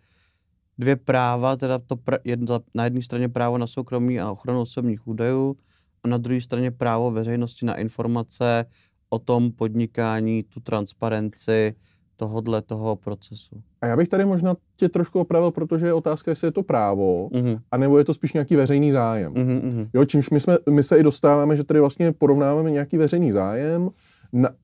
dvě 0.78 0.96
práva, 0.96 1.56
teda 1.56 1.78
to 1.78 1.94
pr- 1.96 2.18
jedno, 2.24 2.60
na 2.74 2.84
jedné 2.84 3.02
straně 3.02 3.28
právo 3.28 3.58
na 3.58 3.66
soukromí 3.66 4.20
a 4.20 4.30
ochranu 4.30 4.60
osobních 4.60 5.06
údajů 5.06 5.56
a 6.04 6.08
na 6.08 6.18
druhé 6.18 6.40
straně 6.40 6.70
právo 6.70 7.10
veřejnosti 7.10 7.66
na 7.66 7.74
informace 7.74 8.64
o 9.10 9.18
tom 9.18 9.52
podnikání, 9.52 10.42
tu 10.42 10.60
transparenci 10.60 11.74
tohodle 12.16 12.62
toho 12.62 12.96
procesu. 12.96 13.62
A 13.80 13.86
já 13.86 13.96
bych 13.96 14.08
tady 14.08 14.24
možná 14.24 14.54
tě 14.76 14.88
trošku 14.88 15.20
opravil, 15.20 15.50
protože 15.50 15.86
je 15.86 15.92
otázka, 15.92 16.30
jestli 16.30 16.46
je 16.46 16.52
to 16.52 16.62
právo, 16.62 17.28
uh-huh. 17.32 17.60
anebo 17.70 17.98
je 17.98 18.04
to 18.04 18.14
spíš 18.14 18.32
nějaký 18.32 18.56
veřejný 18.56 18.92
zájem. 18.92 19.34
Uh-huh. 19.34 19.88
Jo, 19.94 20.04
čímž 20.04 20.30
my, 20.30 20.40
jsme, 20.40 20.58
my 20.70 20.82
se 20.82 20.98
i 20.98 21.02
dostáváme, 21.02 21.56
že 21.56 21.64
tady 21.64 21.80
vlastně 21.80 22.12
porovnáváme 22.12 22.70
nějaký 22.70 22.96
veřejný 22.96 23.32
zájem 23.32 23.90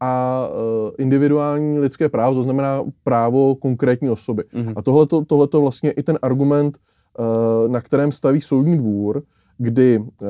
a 0.01 0.45
e, 0.49 1.03
individuální 1.03 1.79
lidské 1.79 2.09
právo, 2.09 2.35
to 2.35 2.43
znamená 2.43 2.85
právo 3.05 3.55
konkrétní 3.55 4.11
osoby. 4.11 4.45
Mm-hmm. 4.55 4.73
A 4.77 4.83
tohleto, 4.83 5.25
tohleto 5.25 5.61
vlastně 5.61 5.91
i 5.91 6.03
ten 6.03 6.19
argument, 6.23 6.79
e, 6.79 7.69
na 7.69 7.81
kterém 7.81 8.13
staví 8.13 8.41
soudní 8.41 8.79
dvůr, 8.79 9.23
kdy 9.59 9.95
e, 9.95 10.27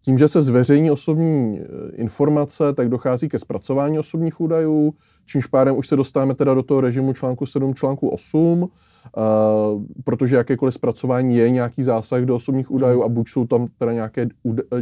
tím, 0.00 0.18
že 0.18 0.28
se 0.28 0.42
zveřejní 0.42 0.90
osobní 0.90 1.60
informace, 1.92 2.72
tak 2.72 2.88
dochází 2.88 3.28
ke 3.28 3.38
zpracování 3.38 3.98
osobních 3.98 4.40
údajů, 4.40 4.94
čímž 5.26 5.46
pádem 5.46 5.76
už 5.76 5.88
se 5.88 5.96
dostáváme 5.96 6.34
teda 6.34 6.54
do 6.54 6.62
toho 6.62 6.80
režimu 6.80 7.12
článku 7.12 7.46
7, 7.46 7.74
článku 7.74 8.08
8, 8.08 8.68
protože 10.04 10.36
jakékoliv 10.36 10.74
zpracování 10.74 11.36
je 11.36 11.50
nějaký 11.50 11.82
zásah 11.82 12.22
do 12.22 12.36
osobních 12.36 12.70
údajů 12.70 13.02
a 13.02 13.08
buď 13.08 13.28
jsou 13.28 13.46
tam 13.46 13.66
teda 13.78 13.92
nějaké, 13.92 14.28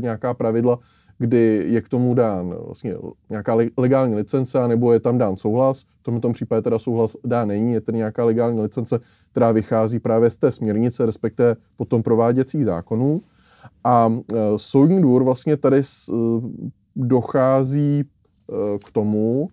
nějaká 0.00 0.34
pravidla, 0.34 0.78
kdy 1.18 1.64
je 1.68 1.80
k 1.80 1.88
tomu 1.88 2.14
dán 2.14 2.54
vlastně 2.66 2.94
nějaká 3.30 3.56
legální 3.76 4.14
licence, 4.14 4.68
nebo 4.68 4.92
je 4.92 5.00
tam 5.00 5.18
dán 5.18 5.36
souhlas. 5.36 5.82
V 6.00 6.02
tomto 6.02 6.32
případě 6.32 6.62
teda 6.62 6.78
souhlas 6.78 7.16
dá 7.24 7.44
není, 7.44 7.72
je 7.72 7.80
tedy 7.80 7.98
nějaká 7.98 8.24
legální 8.24 8.60
licence, 8.60 8.98
která 9.30 9.52
vychází 9.52 9.98
právě 9.98 10.30
z 10.30 10.36
té 10.36 10.50
směrnice, 10.50 11.06
respektive 11.06 11.56
potom 11.76 12.02
prováděcích 12.02 12.64
zákonů. 12.64 13.20
A 13.84 14.12
e, 14.32 14.36
soudní 14.56 15.02
dvůr 15.02 15.24
vlastně 15.24 15.56
tady 15.56 15.78
e, 15.78 15.82
dochází 16.96 18.00
e, 18.00 18.04
k 18.78 18.90
tomu, 18.92 19.48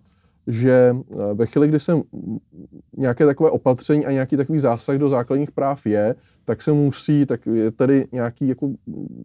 že 0.46 0.96
ve 1.34 1.46
chvíli, 1.46 1.68
kdy 1.68 1.80
se 1.80 2.00
nějaké 2.96 3.26
takové 3.26 3.50
opatření 3.50 4.06
a 4.06 4.12
nějaký 4.12 4.36
takový 4.36 4.58
zásah 4.58 4.96
do 4.96 5.08
základních 5.08 5.50
práv 5.50 5.86
je, 5.86 6.14
tak 6.44 6.62
se 6.62 6.72
musí, 6.72 7.26
tak 7.26 7.46
je 7.46 7.70
tady 7.70 8.06
nějaký, 8.12 8.48
jako, 8.48 8.70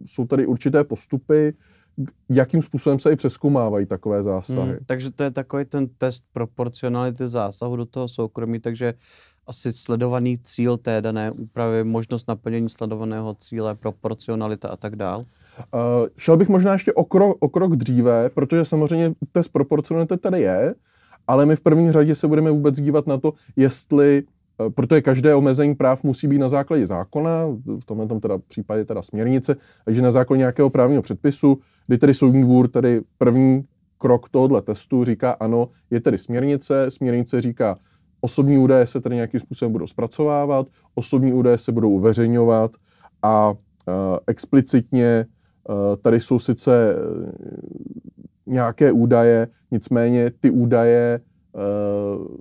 jsou 0.06 0.24
tady 0.24 0.46
určité 0.46 0.84
postupy, 0.84 1.54
jakým 2.28 2.62
způsobem 2.62 2.98
se 2.98 3.12
i 3.12 3.16
přeskoumávají 3.16 3.86
takové 3.86 4.22
zásahy. 4.22 4.70
Hmm, 4.70 4.78
takže 4.86 5.10
to 5.10 5.22
je 5.22 5.30
takový 5.30 5.64
ten 5.64 5.88
test 5.98 6.24
proporcionality 6.32 7.28
zásahu 7.28 7.76
do 7.76 7.86
toho 7.86 8.08
soukromí, 8.08 8.60
takže 8.60 8.94
asi 9.46 9.72
sledovaný 9.72 10.38
cíl 10.38 10.76
té 10.76 11.02
dané 11.02 11.30
úpravy, 11.30 11.84
možnost 11.84 12.28
naplnění 12.28 12.70
sledovaného 12.70 13.34
cíle, 13.34 13.74
proporcionalita 13.74 14.68
a 14.68 14.76
tak 14.76 14.96
dál? 14.96 15.18
Uh, 15.20 16.06
šel 16.16 16.36
bych 16.36 16.48
možná 16.48 16.72
ještě 16.72 16.92
o 16.92 17.04
krok, 17.04 17.36
o 17.40 17.48
krok 17.48 17.76
dříve, 17.76 18.30
protože 18.30 18.64
samozřejmě 18.64 19.14
test 19.32 19.48
proporcionality 19.48 20.16
tady 20.16 20.40
je, 20.40 20.74
ale 21.26 21.46
my 21.46 21.56
v 21.56 21.60
první 21.60 21.92
řadě 21.92 22.14
se 22.14 22.28
budeme 22.28 22.50
vůbec 22.50 22.80
dívat 22.80 23.06
na 23.06 23.18
to, 23.18 23.32
jestli 23.56 24.22
Eh, 24.22 24.37
protože 24.74 25.00
každé 25.00 25.34
omezení 25.34 25.74
práv 25.74 26.02
musí 26.02 26.26
být 26.28 26.38
na 26.38 26.48
základě 26.48 26.86
zákona, 26.86 27.46
v 27.80 27.84
tomhle 27.84 28.06
tom 28.06 28.20
teda 28.20 28.38
případě 28.48 28.84
teda 28.84 29.02
směrnice, 29.02 29.56
takže 29.84 30.02
na 30.02 30.10
základě 30.10 30.38
nějakého 30.38 30.70
právního 30.70 31.02
předpisu, 31.02 31.58
kdy 31.86 31.98
tedy 31.98 32.14
soudní 32.14 32.42
dvůr 32.42 32.68
tedy 32.68 33.00
první 33.18 33.64
krok 33.98 34.28
tohoto 34.28 34.60
testu 34.60 35.04
říká 35.04 35.30
ano, 35.30 35.68
je 35.90 36.00
tedy 36.00 36.18
směrnice, 36.18 36.90
směrnice 36.90 37.40
říká, 37.40 37.78
osobní 38.20 38.58
údaje 38.58 38.86
se 38.86 39.00
tedy 39.00 39.14
nějakým 39.14 39.40
způsobem 39.40 39.72
budou 39.72 39.86
zpracovávat, 39.86 40.66
osobní 40.94 41.32
údaje 41.32 41.58
se 41.58 41.72
budou 41.72 41.90
uveřejňovat 41.90 42.70
a 43.22 43.50
uh, 43.50 43.56
explicitně 44.26 45.26
uh, 45.68 45.76
tady 46.02 46.20
jsou 46.20 46.38
sice 46.38 46.96
nějaké 48.46 48.92
údaje, 48.92 49.48
nicméně 49.70 50.30
ty 50.40 50.50
údaje 50.50 51.20
Eh, 51.20 51.37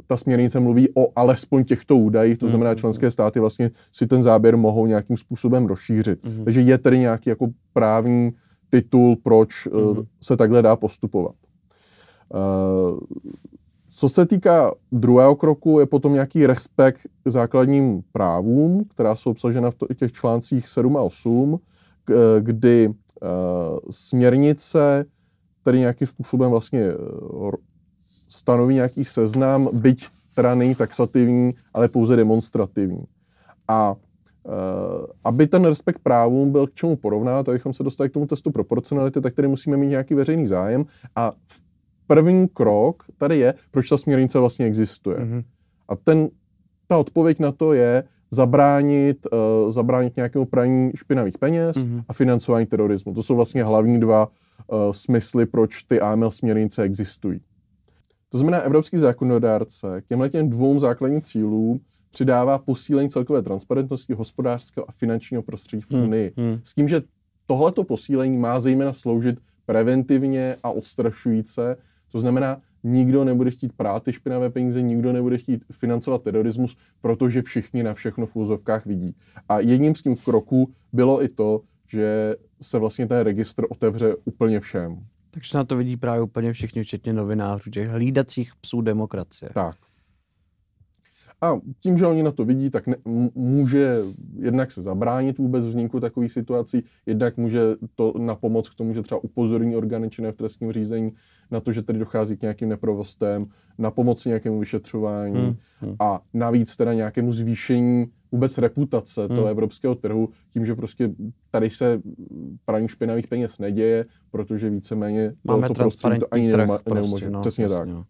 ta 0.08 0.18
směrnice 0.18 0.60
mluví 0.60 0.90
o 0.96 1.08
alespoň 1.16 1.64
těchto 1.64 1.98
údajích, 1.98 2.38
to 2.38 2.46
mhm, 2.46 2.52
znamená, 2.52 2.76
členské 2.76 3.12
státy 3.12 3.40
vlastně 3.40 3.72
si 3.92 4.08
ten 4.08 4.24
záběr 4.24 4.58
mohou 4.58 4.86
nějakým 4.86 5.18
způsobem 5.18 5.66
rozšířit. 5.66 6.26
Mm. 6.26 6.44
Takže 6.44 6.62
je 6.62 6.78
tedy 6.78 7.00
nějaký 7.00 7.30
jako 7.30 7.48
právní 7.74 8.32
titul, 8.70 9.16
proč 9.16 9.68
mm. 9.68 10.04
se 10.22 10.38
takhle 10.38 10.62
dá 10.62 10.76
postupovat. 10.76 11.36
Eh, 12.34 13.00
co 13.90 14.10
se 14.10 14.26
týká 14.26 14.74
druhého 14.92 15.36
kroku, 15.36 15.80
je 15.80 15.86
potom 15.86 16.14
nějaký 16.14 16.46
respekt 16.46 17.02
k 17.24 17.30
základním 17.30 18.04
právům, 18.12 18.86
která 18.90 19.16
jsou 19.16 19.32
obsažena 19.32 19.72
v 19.72 19.96
těch 19.96 20.12
článcích 20.12 20.68
7 20.68 20.98
a 20.98 21.02
8, 21.02 21.60
kdy 22.40 22.94
směrnice 23.90 25.06
tedy 25.64 25.80
nějakým 25.80 26.08
způsobem 26.08 26.52
vlastně 26.52 26.92
stanoví 28.30 28.76
nějaký 28.76 29.06
seznam, 29.06 29.70
byť 29.74 30.08
teda 30.36 30.56
není 30.56 30.76
taxativní, 30.76 31.54
ale 31.74 31.88
pouze 31.88 32.16
demonstrativní. 32.16 33.04
A 33.68 33.96
uh, 34.44 34.54
aby 35.24 35.48
ten 35.48 35.66
respekt 35.66 36.00
právům 36.00 36.52
byl 36.52 36.68
k 36.68 36.74
čemu 36.74 36.96
porovnat, 36.96 37.50
abychom 37.50 37.74
se 37.74 37.84
dostali 37.84 38.10
k 38.10 38.14
tomu 38.14 38.26
testu 38.26 38.52
proporcionality, 38.52 39.22
tak 39.22 39.34
tady 39.34 39.48
musíme 39.48 39.78
mít 39.78 39.88
nějaký 39.88 40.14
veřejný 40.16 40.48
zájem. 40.48 40.86
A 41.16 41.32
první 42.08 42.48
krok 42.48 43.04
tady 43.18 43.40
je, 43.40 43.54
proč 43.72 43.90
ta 43.90 43.98
směrnice 43.98 44.40
vlastně 44.40 44.66
existuje. 44.66 45.18
Mm-hmm. 45.18 45.44
A 45.90 45.96
ten, 45.96 46.30
ta 46.88 46.98
odpověď 46.98 47.40
na 47.40 47.52
to 47.52 47.74
je 47.74 48.04
zabránit, 48.32 49.28
uh, 49.32 49.72
zabránit 49.72 50.16
nějakému 50.16 50.46
praní 50.46 50.92
špinavých 50.96 51.38
peněz 51.38 51.78
mm-hmm. 51.78 52.04
a 52.08 52.14
financování 52.14 52.66
terorismu. 52.66 53.14
To 53.14 53.24
jsou 53.24 53.36
vlastně 53.36 53.64
hlavní 53.64 54.00
dva 54.00 54.28
uh, 54.28 54.92
smysly, 54.92 55.46
proč 55.46 55.84
ty 55.84 56.02
AML 56.02 56.32
směrnice 56.32 56.84
existují. 56.84 57.40
To 58.30 58.38
znamená, 58.38 58.60
evropský 58.60 58.98
zákonodárce 58.98 60.02
k 60.02 60.08
těmhle 60.08 60.30
těm 60.30 60.50
dvou 60.50 60.80
základním 60.80 61.22
cílům 61.22 61.80
přidává 62.10 62.58
posílení 62.58 63.10
celkové 63.10 63.42
transparentnosti 63.42 64.14
hospodářského 64.14 64.90
a 64.90 64.92
finančního 64.92 65.44
prostředí 65.44 65.82
v 65.82 65.92
hmm, 65.92 66.04
Unii. 66.04 66.34
Hmm, 66.38 66.50
hmm. 66.50 66.60
S 66.64 66.74
tím, 66.74 66.88
že 66.88 67.02
tohleto 67.46 67.84
posílení 67.84 68.38
má 68.38 68.60
zejména 68.60 68.94
sloužit 68.94 69.40
preventivně 69.66 70.56
a 70.64 70.70
odstrašujíce. 70.70 71.78
To 72.12 72.20
znamená, 72.20 72.62
nikdo 72.84 73.24
nebude 73.24 73.52
chtít 73.52 73.74
prát 73.74 74.04
ty 74.04 74.14
špinavé 74.14 74.50
peníze, 74.50 74.82
nikdo 74.82 75.14
nebude 75.14 75.38
chtít 75.38 75.64
financovat 75.72 76.24
terorismus, 76.24 76.78
protože 77.02 77.42
všichni 77.42 77.84
na 77.84 77.94
všechno 77.94 78.26
v 78.26 78.36
úzovkách 78.36 78.86
vidí. 78.86 79.16
A 79.50 79.60
jedním 79.60 79.96
z 79.96 80.02
těch 80.02 80.24
kroků 80.24 80.74
bylo 80.94 81.24
i 81.24 81.30
to, 81.30 81.62
že 81.88 82.36
se 82.62 82.80
vlastně 82.80 83.08
ten 83.08 83.20
registr 83.20 83.66
otevře 83.70 84.16
úplně 84.26 84.60
všem. 84.60 85.00
Takže 85.38 85.58
na 85.58 85.64
to 85.64 85.76
vidí 85.76 85.98
právě 85.98 86.22
úplně 86.22 86.54
všichni, 86.54 86.84
včetně 86.84 87.14
novinářů, 87.14 87.70
těch 87.70 87.90
hlídacích 87.90 88.52
psů 88.62 88.82
demokracie. 88.82 89.50
Tak. 89.54 89.76
A 91.42 91.60
tím, 91.80 91.98
že 91.98 92.08
oni 92.08 92.24
na 92.24 92.32
to 92.32 92.46
vidí, 92.46 92.70
tak 92.70 92.88
ne, 92.88 92.96
může 93.36 94.02
jednak 94.40 94.72
se 94.72 94.82
zabránit 94.82 95.38
vůbec 95.38 95.66
vzniku 95.66 96.00
takových 96.00 96.32
situací, 96.32 96.84
jednak 97.06 97.38
může 97.38 97.62
to 97.96 98.14
na 98.18 98.36
pomoc 98.36 98.70
k 98.70 98.76
tomu, 98.76 98.94
že 98.94 99.02
třeba 99.02 99.24
upozorní 99.24 99.76
orgány 99.76 100.10
činné 100.10 100.32
v 100.32 100.36
trestním 100.36 100.72
řízení 100.72 101.12
na 101.52 101.60
to, 101.60 101.72
že 101.72 101.82
tady 101.82 102.00
dochází 102.00 102.38
k 102.38 102.42
nějakým 102.42 102.70
neprovostem, 102.70 103.46
na 103.78 103.92
pomoci 103.92 104.30
nějakému 104.30 104.60
vyšetřování 104.60 105.42
hmm, 105.42 105.56
hmm. 105.80 105.96
a 106.00 106.22
navíc 106.34 106.78
teda 106.78 106.94
nějakému 106.94 107.34
zvýšení 107.34 108.06
vůbec 108.32 108.58
reputace 108.58 109.26
hmm. 109.26 109.36
toho 109.36 109.48
evropského 109.48 109.96
trhu, 109.96 110.30
tím, 110.54 110.66
že 110.66 110.76
prostě 110.76 111.10
tady 111.52 111.70
se 111.70 112.02
praní 112.66 112.88
špinavých 112.88 113.28
peněz 113.28 113.60
neděje, 113.60 114.06
protože 114.32 114.70
víceméně 114.70 115.34
Máme 115.44 115.68
to 115.68 115.74
prostředí 115.74 116.20
to 116.20 116.34
ani 116.34 116.58
neuma, 116.58 116.78
prostě, 116.78 117.30
No, 117.30 117.42
Přesně 117.42 117.70
tak. 117.70 117.88
No. 117.88 118.06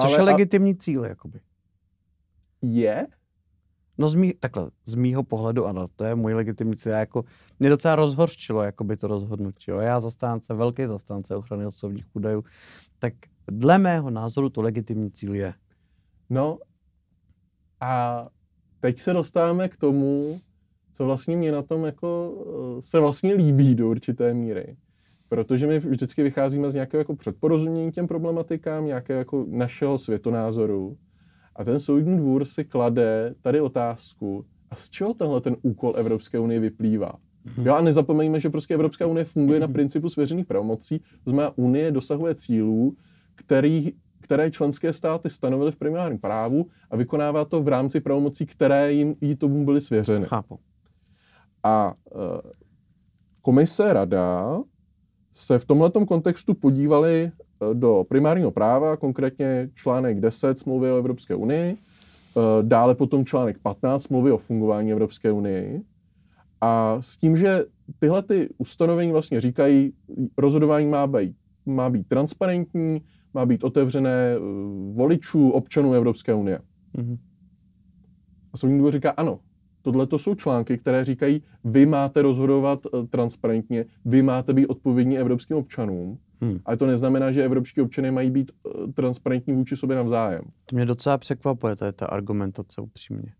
Což 0.00 0.10
Ale 0.10 0.12
je 0.12 0.18
a- 0.18 0.24
legitimní 0.24 0.76
cíl, 0.76 1.04
jakoby. 1.04 1.40
Je? 2.62 3.06
No 3.98 4.08
z 4.08 4.14
mý, 4.14 4.34
takhle, 4.40 4.70
z 4.84 4.94
mýho 4.94 5.22
pohledu 5.22 5.66
ano, 5.66 5.86
to 5.96 6.04
je 6.04 6.14
můj 6.14 6.34
legitimní 6.34 6.76
cíl. 6.76 6.92
Já 6.92 6.98
Jako, 6.98 7.24
mě 7.58 7.68
docela 7.68 7.96
rozhorčilo 7.96 8.62
jakoby 8.62 8.96
to 8.96 9.06
rozhodnutí. 9.06 9.70
Jo. 9.70 9.78
Já 9.78 10.00
zastánce, 10.00 10.54
velký 10.54 10.86
zastánce 10.86 11.36
ochrany 11.36 11.66
osobních 11.66 12.06
údajů, 12.12 12.44
tak 12.98 13.14
dle 13.50 13.78
mého 13.78 14.10
názoru 14.10 14.48
to 14.48 14.62
legitimní 14.62 15.10
cíl 15.10 15.34
je. 15.34 15.54
No 16.30 16.58
a 17.80 18.28
teď 18.80 18.98
se 18.98 19.12
dostáváme 19.12 19.68
k 19.68 19.76
tomu, 19.76 20.40
co 20.92 21.04
vlastně 21.04 21.36
mě 21.36 21.52
na 21.52 21.62
tom 21.62 21.84
jako 21.84 22.34
eh, 22.78 22.82
se 22.82 23.00
vlastně 23.00 23.34
líbí 23.34 23.74
do 23.74 23.88
určité 23.88 24.34
míry. 24.34 24.76
Protože 25.28 25.66
my 25.66 25.78
vždycky 25.78 26.22
vycházíme 26.22 26.70
z 26.70 26.74
nějakého 26.74 26.98
jako 26.98 27.16
předporozumění 27.16 27.92
těm 27.92 28.08
problematikám, 28.08 28.86
nějakého 28.86 29.18
jako 29.18 29.46
našeho 29.48 29.98
světonázoru. 29.98 30.96
A 31.56 31.64
ten 31.64 31.78
soudní 31.78 32.16
dvůr 32.16 32.44
si 32.44 32.64
klade 32.64 33.34
tady 33.42 33.60
otázku, 33.60 34.44
a 34.70 34.76
z 34.76 34.90
čeho 34.90 35.14
tenhle 35.14 35.40
ten 35.40 35.56
úkol 35.62 35.92
Evropské 35.96 36.38
unie 36.38 36.60
vyplývá? 36.60 37.12
Jo, 37.62 37.74
a 37.74 37.80
nezapomeňme, 37.80 38.40
že 38.40 38.50
prostě 38.50 38.74
Evropská 38.74 39.06
unie 39.06 39.24
funguje 39.24 39.60
na 39.60 39.68
principu 39.68 40.08
svěřených 40.08 40.46
pravomocí, 40.46 40.98
to 40.98 41.30
znamená, 41.30 41.52
unie 41.56 41.90
dosahuje 41.90 42.34
cílů, 42.34 42.96
který, 43.34 43.92
které 44.26 44.50
členské 44.50 44.92
státy 44.92 45.30
stanovily 45.30 45.72
v 45.72 45.76
primárním 45.76 46.18
právu 46.18 46.66
a 46.90 46.96
vykonává 46.96 47.44
to 47.44 47.62
v 47.62 47.68
rámci 47.68 48.00
pravomocí, 48.00 48.46
které 48.46 48.92
jim 48.92 49.14
jí 49.20 49.36
tomu 49.36 49.64
byly 49.64 49.80
svěřeny. 49.80 50.26
Chápu. 50.26 50.58
A 51.62 51.94
uh, 52.14 52.20
komise 53.42 53.92
rada 53.92 54.58
se 55.32 55.58
v 55.58 55.64
tomhletom 55.64 56.06
kontextu 56.06 56.54
podívali 56.54 57.30
eh, 57.30 57.74
do 57.74 58.04
primárního 58.08 58.50
práva, 58.50 58.96
konkrétně 58.96 59.70
článek 59.74 60.20
10 60.20 60.58
smlouvy 60.58 60.90
o 60.90 60.96
Evropské 60.96 61.34
unii, 61.34 61.76
eh, 61.76 62.40
dále 62.62 62.94
potom 62.94 63.24
článek 63.24 63.58
15 63.58 64.02
smlouvy 64.02 64.32
o 64.32 64.38
fungování 64.38 64.92
Evropské 64.92 65.32
unii. 65.32 65.82
A 66.60 66.96
s 67.00 67.16
tím, 67.16 67.36
že 67.36 67.64
tyhle 67.98 68.22
ty 68.22 68.48
ustanovení 68.58 69.12
vlastně 69.12 69.40
říkají, 69.40 69.92
rozhodování 70.38 70.86
má 70.86 71.06
být, 71.06 71.36
má 71.66 71.90
být 71.90 72.08
transparentní, 72.08 73.02
má 73.36 73.46
být 73.46 73.64
otevřené 73.64 74.34
eh, 74.34 74.38
voličů, 74.92 75.50
občanů 75.50 75.92
Evropské 75.94 76.34
unie. 76.34 76.58
Mhm. 76.96 77.16
A 78.52 78.56
soudní 78.56 78.78
dvůr 78.78 78.92
říká, 78.92 79.10
ano, 79.10 79.38
tohle 79.82 80.06
to 80.06 80.18
jsou 80.18 80.34
články, 80.34 80.78
které 80.78 81.04
říkají, 81.04 81.42
vy 81.64 81.86
máte 81.86 82.22
rozhodovat 82.22 82.86
eh, 82.86 83.06
transparentně, 83.06 83.84
vy 84.04 84.22
máte 84.22 84.52
být 84.52 84.66
odpovědní 84.66 85.18
evropským 85.18 85.56
občanům, 85.56 86.18
Hmm. 86.40 86.58
ale 86.64 86.76
to 86.76 86.86
neznamená, 86.86 87.32
že 87.32 87.44
evropští 87.44 87.80
občané 87.80 88.10
mají 88.12 88.30
být 88.30 88.52
eh, 88.52 88.92
transparentní 88.92 89.54
vůči 89.54 89.76
sobě 89.76 89.96
navzájem. 89.96 90.42
To 90.66 90.76
mě 90.76 90.86
docela 90.86 91.18
překvapuje, 91.18 91.76
to 91.76 91.84
je 91.84 91.92
ta 91.92 92.06
argumentace 92.06 92.80
upřímně. 92.80 93.32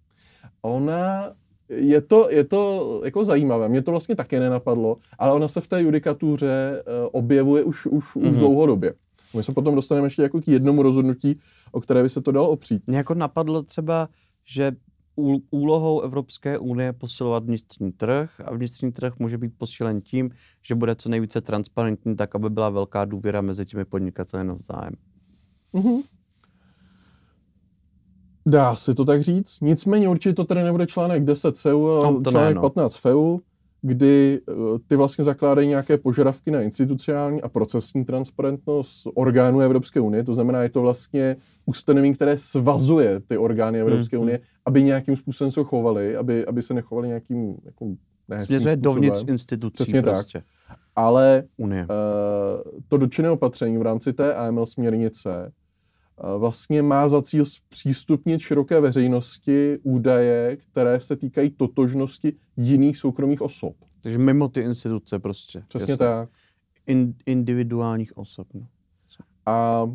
Ona, 0.63 1.33
je 1.69 2.01
to, 2.01 2.31
je 2.31 2.45
to 2.45 3.01
jako 3.05 3.25
zajímavé, 3.25 3.69
mě 3.69 3.83
to 3.83 3.91
vlastně 3.91 4.17
také 4.17 4.41
nenapadlo, 4.41 4.97
ale 5.19 5.33
ona 5.33 5.49
se 5.49 5.61
v 5.61 5.67
té 5.67 5.83
judikatuře 5.83 6.83
objevuje 7.13 7.65
už, 7.65 7.87
už, 7.87 8.17
už 8.17 8.25
Mhm. 8.31 8.39
dlouhodobě. 8.39 8.95
My 9.37 9.43
se 9.43 9.53
potom 9.53 9.75
dostaneme 9.75 10.07
ještě 10.07 10.23
jako 10.23 10.41
k 10.41 10.49
jednomu 10.49 10.83
rozhodnutí, 10.83 11.39
o 11.73 11.81
které 11.81 12.03
by 12.03 12.09
se 12.09 12.21
to 12.21 12.33
dalo 12.33 12.51
opřít. 12.51 12.83
Mě 12.87 12.97
jako 12.97 13.15
napadlo 13.15 13.63
třeba, 13.63 14.09
že 14.45 14.73
úlohou 15.51 16.01
Evropské 16.01 16.59
unie 16.59 16.89
je 16.89 16.93
posilovat 16.93 17.45
vnitřní 17.45 17.93
trh 17.93 18.41
a 18.45 18.55
vnitřní 18.55 18.93
trh 18.93 19.15
může 19.19 19.39
být 19.39 19.53
posílen 19.59 20.01
tím, 20.01 20.31
že 20.63 20.75
bude 20.75 20.95
co 20.95 21.09
nejvíce 21.09 21.41
transparentní, 21.41 22.17
tak 22.17 22.35
aby 22.35 22.51
byla 22.51 22.71
velká 22.71 23.05
důvěra 23.05 23.41
mezi 23.41 23.67
těmi 23.67 23.85
podnikateli 23.85 24.45
navzájem. 24.45 24.93
Mhm. 25.73 26.01
Dá 28.47 28.75
se 28.77 28.95
to 28.95 29.05
tak 29.05 29.23
říct. 29.23 29.61
Nicméně 29.61 30.09
určitě 30.09 30.35
to 30.35 30.45
tady 30.45 30.63
nebude 30.63 30.87
článek 30.87 31.25
10 31.25 31.57
SEU, 31.57 31.87
ale 31.87 32.13
No, 32.13 32.21
to 32.21 32.31
ne, 32.31 32.33
článek 32.33 32.55
no. 32.55 32.63
15 32.63 32.97
FEU, 32.97 33.39
kdy 33.87 34.41
eh, 34.49 34.53
ty 34.87 34.97
vlastně 34.97 35.25
zakládají 35.25 35.69
nějaké 35.69 35.99
požadavky 35.99 36.51
na 36.51 36.63
institucionální 36.63 37.43
a 37.43 37.49
procesní 37.49 38.05
transparentnost 38.05 39.07
orgánů 39.15 39.61
Evropské 39.61 40.01
unie. 40.01 40.25
To 40.25 40.35
znamená, 40.35 40.63
je 40.63 40.69
to 40.69 40.81
vlastně 40.83 41.37
ustanovení, 41.67 42.15
které 42.15 42.39
svazuje 42.39 43.21
ty 43.21 43.39
orgány 43.39 43.81
Evropské 43.81 44.17
Hmm, 44.17 44.23
unie, 44.23 44.41
aby 44.67 44.83
nějakým 44.83 45.17
způsobem 45.17 45.51
se 45.51 45.65
chovaly, 45.65 46.17
aby, 46.17 46.47
aby 46.47 46.63
se 46.63 46.75
nechovali 46.75 47.09
nějakým 47.09 47.57
jako 47.65 47.87
Směřuje 48.39 48.77
dovnitř 48.77 49.25
institucí 49.27 49.73
Přesně 49.73 50.03
tak. 50.03 50.15
prostě. 50.15 50.43
Ale 50.97 51.45
Unie. 51.57 51.83
Eh, 51.83 52.81
to 52.89 52.97
dotčené 52.97 53.31
opatření 53.31 53.79
v 53.79 53.83
rámci 53.83 54.13
té 54.13 54.35
AML 54.35 54.67
směrnice 54.67 55.53
vlastně 56.39 56.83
má 56.83 57.09
za 57.09 57.23
cíl 57.23 57.45
zpřístupnit 57.45 58.41
široké 58.41 58.81
veřejnosti 58.81 59.79
údaje, 59.83 60.57
které 60.57 61.01
se 61.01 61.17
týkají 61.17 61.51
totožnosti 61.51 62.33
jiných 62.57 62.97
soukromých 62.97 63.43
osob. 63.43 63.75
Takže 64.01 64.19
mimo 64.19 64.49
ty 64.49 64.61
instituce 64.61 65.19
prostě. 65.19 65.63
Přesně 65.69 65.93
jasně. 65.93 66.07
tak. 66.07 66.29
In, 66.87 67.15
individuálních 67.27 68.17
osob. 68.17 68.47
No. 68.55 68.67
A 69.47 69.91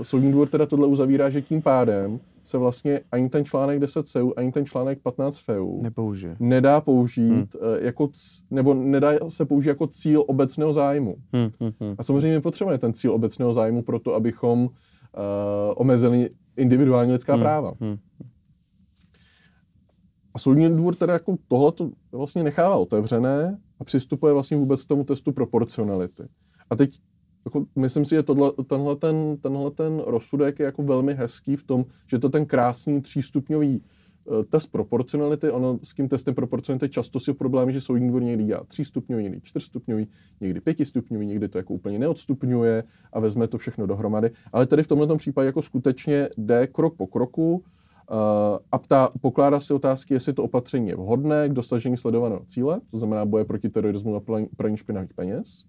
e, 0.00 0.04
soudní 0.04 0.32
dvůr 0.32 0.48
teda 0.48 0.66
tohle 0.66 0.86
uzavírá, 0.86 1.30
že 1.30 1.42
tím 1.42 1.62
pádem 1.62 2.20
se 2.44 2.58
vlastně 2.58 3.00
ani 3.12 3.28
ten 3.28 3.44
článek 3.44 3.78
10 3.78 4.06
SEU, 4.06 4.32
ani 4.36 4.52
ten 4.52 4.66
článek 4.66 4.98
15 5.02 5.38
FEU 5.38 5.82
Nepoužije. 5.82 6.36
nedá 6.40 6.80
použít 6.80 7.30
hmm. 7.30 7.46
jako, 7.80 8.08
c- 8.12 8.42
nebo 8.50 8.74
nedá 8.74 9.12
se 9.28 9.44
použít 9.44 9.68
jako 9.68 9.86
cíl 9.86 10.24
obecného 10.26 10.72
zájmu. 10.72 11.16
Hm, 11.36 11.50
hm, 11.60 11.72
hm. 11.80 11.94
A 11.98 12.02
samozřejmě 12.02 12.40
potřebujeme 12.40 12.78
ten 12.78 12.92
cíl 12.92 13.12
obecného 13.12 13.52
zájmu 13.52 13.82
pro 13.82 13.98
to, 13.98 14.14
abychom 14.14 14.68
uh, 15.16 15.74
omezili 15.76 16.30
individuální 16.56 17.12
lidská 17.12 17.32
Hmm, 17.32 17.42
práva. 17.42 17.72
hm. 17.80 17.96
A 20.34 20.38
soudní 20.38 20.68
dvůr 20.68 20.94
teda 20.94 21.12
jako 21.12 21.36
tohle 21.48 21.72
vlastně 22.12 22.42
nechává 22.42 22.76
otevřené 22.76 23.58
a 23.80 23.84
přistupuje 23.84 24.32
vlastně 24.32 24.56
vůbec 24.56 24.84
k 24.84 24.88
tomu 24.88 25.04
testu 25.04 25.32
proporcionality. 25.32 26.22
A 26.70 26.76
teď 26.76 27.00
jako, 27.44 27.66
myslím 27.76 28.04
si, 28.04 28.14
že 28.14 28.22
tohle, 28.22 28.52
tenhle, 28.66 28.96
ten, 28.96 29.36
tenhle 29.40 29.70
ten 29.70 30.02
rozsudek 30.06 30.58
je 30.58 30.64
jako 30.64 30.82
velmi 30.82 31.14
hezký 31.14 31.56
v 31.56 31.62
tom, 31.62 31.84
že 32.10 32.18
to 32.18 32.28
ten 32.28 32.46
krásný 32.46 33.02
třístupňový 33.02 33.82
eh, 33.84 34.03
test 34.48 34.72
proporcionality, 34.72 35.50
ono 35.50 35.78
s 35.82 35.94
tím 35.94 36.08
testem 36.08 36.34
proporcionality 36.34 36.88
často 36.88 37.20
si 37.20 37.34
problém, 37.34 37.72
že 37.72 37.80
soudní 37.80 38.08
dvůr 38.08 38.22
někdy 38.22 38.44
dělá 38.44 38.64
třístupňový, 38.64 39.22
někdy 39.22 39.40
čtyřstupňový, 39.40 40.08
někdy 40.40 40.60
pětistupňový, 40.60 41.26
někdy 41.26 41.48
to 41.48 41.58
jako 41.58 41.74
úplně 41.74 41.98
neodstupňuje 41.98 42.84
a 43.12 43.20
vezme 43.20 43.48
to 43.48 43.58
všechno 43.58 43.86
dohromady. 43.86 44.30
Ale 44.52 44.66
tady 44.66 44.82
v 44.82 44.86
tomto 44.86 45.16
případě 45.16 45.46
jako 45.46 45.62
skutečně 45.62 46.28
jde 46.36 46.66
krok 46.66 46.96
po 46.96 47.06
kroku 47.06 47.54
uh, 47.54 47.62
a 48.72 48.78
ptá, 48.78 49.10
pokládá 49.20 49.60
si 49.60 49.74
otázky, 49.74 50.14
jestli 50.14 50.32
to 50.32 50.44
opatření 50.44 50.88
je 50.88 50.96
vhodné 50.96 51.48
k 51.48 51.52
dosažení 51.52 51.96
sledovaného 51.96 52.44
cíle, 52.46 52.80
to 52.90 52.98
znamená 52.98 53.24
boje 53.24 53.44
proti 53.44 53.68
terorismu 53.68 54.16
a 54.16 54.20
praní- 54.20 54.76
špinavých 54.76 55.14
peněz, 55.14 55.64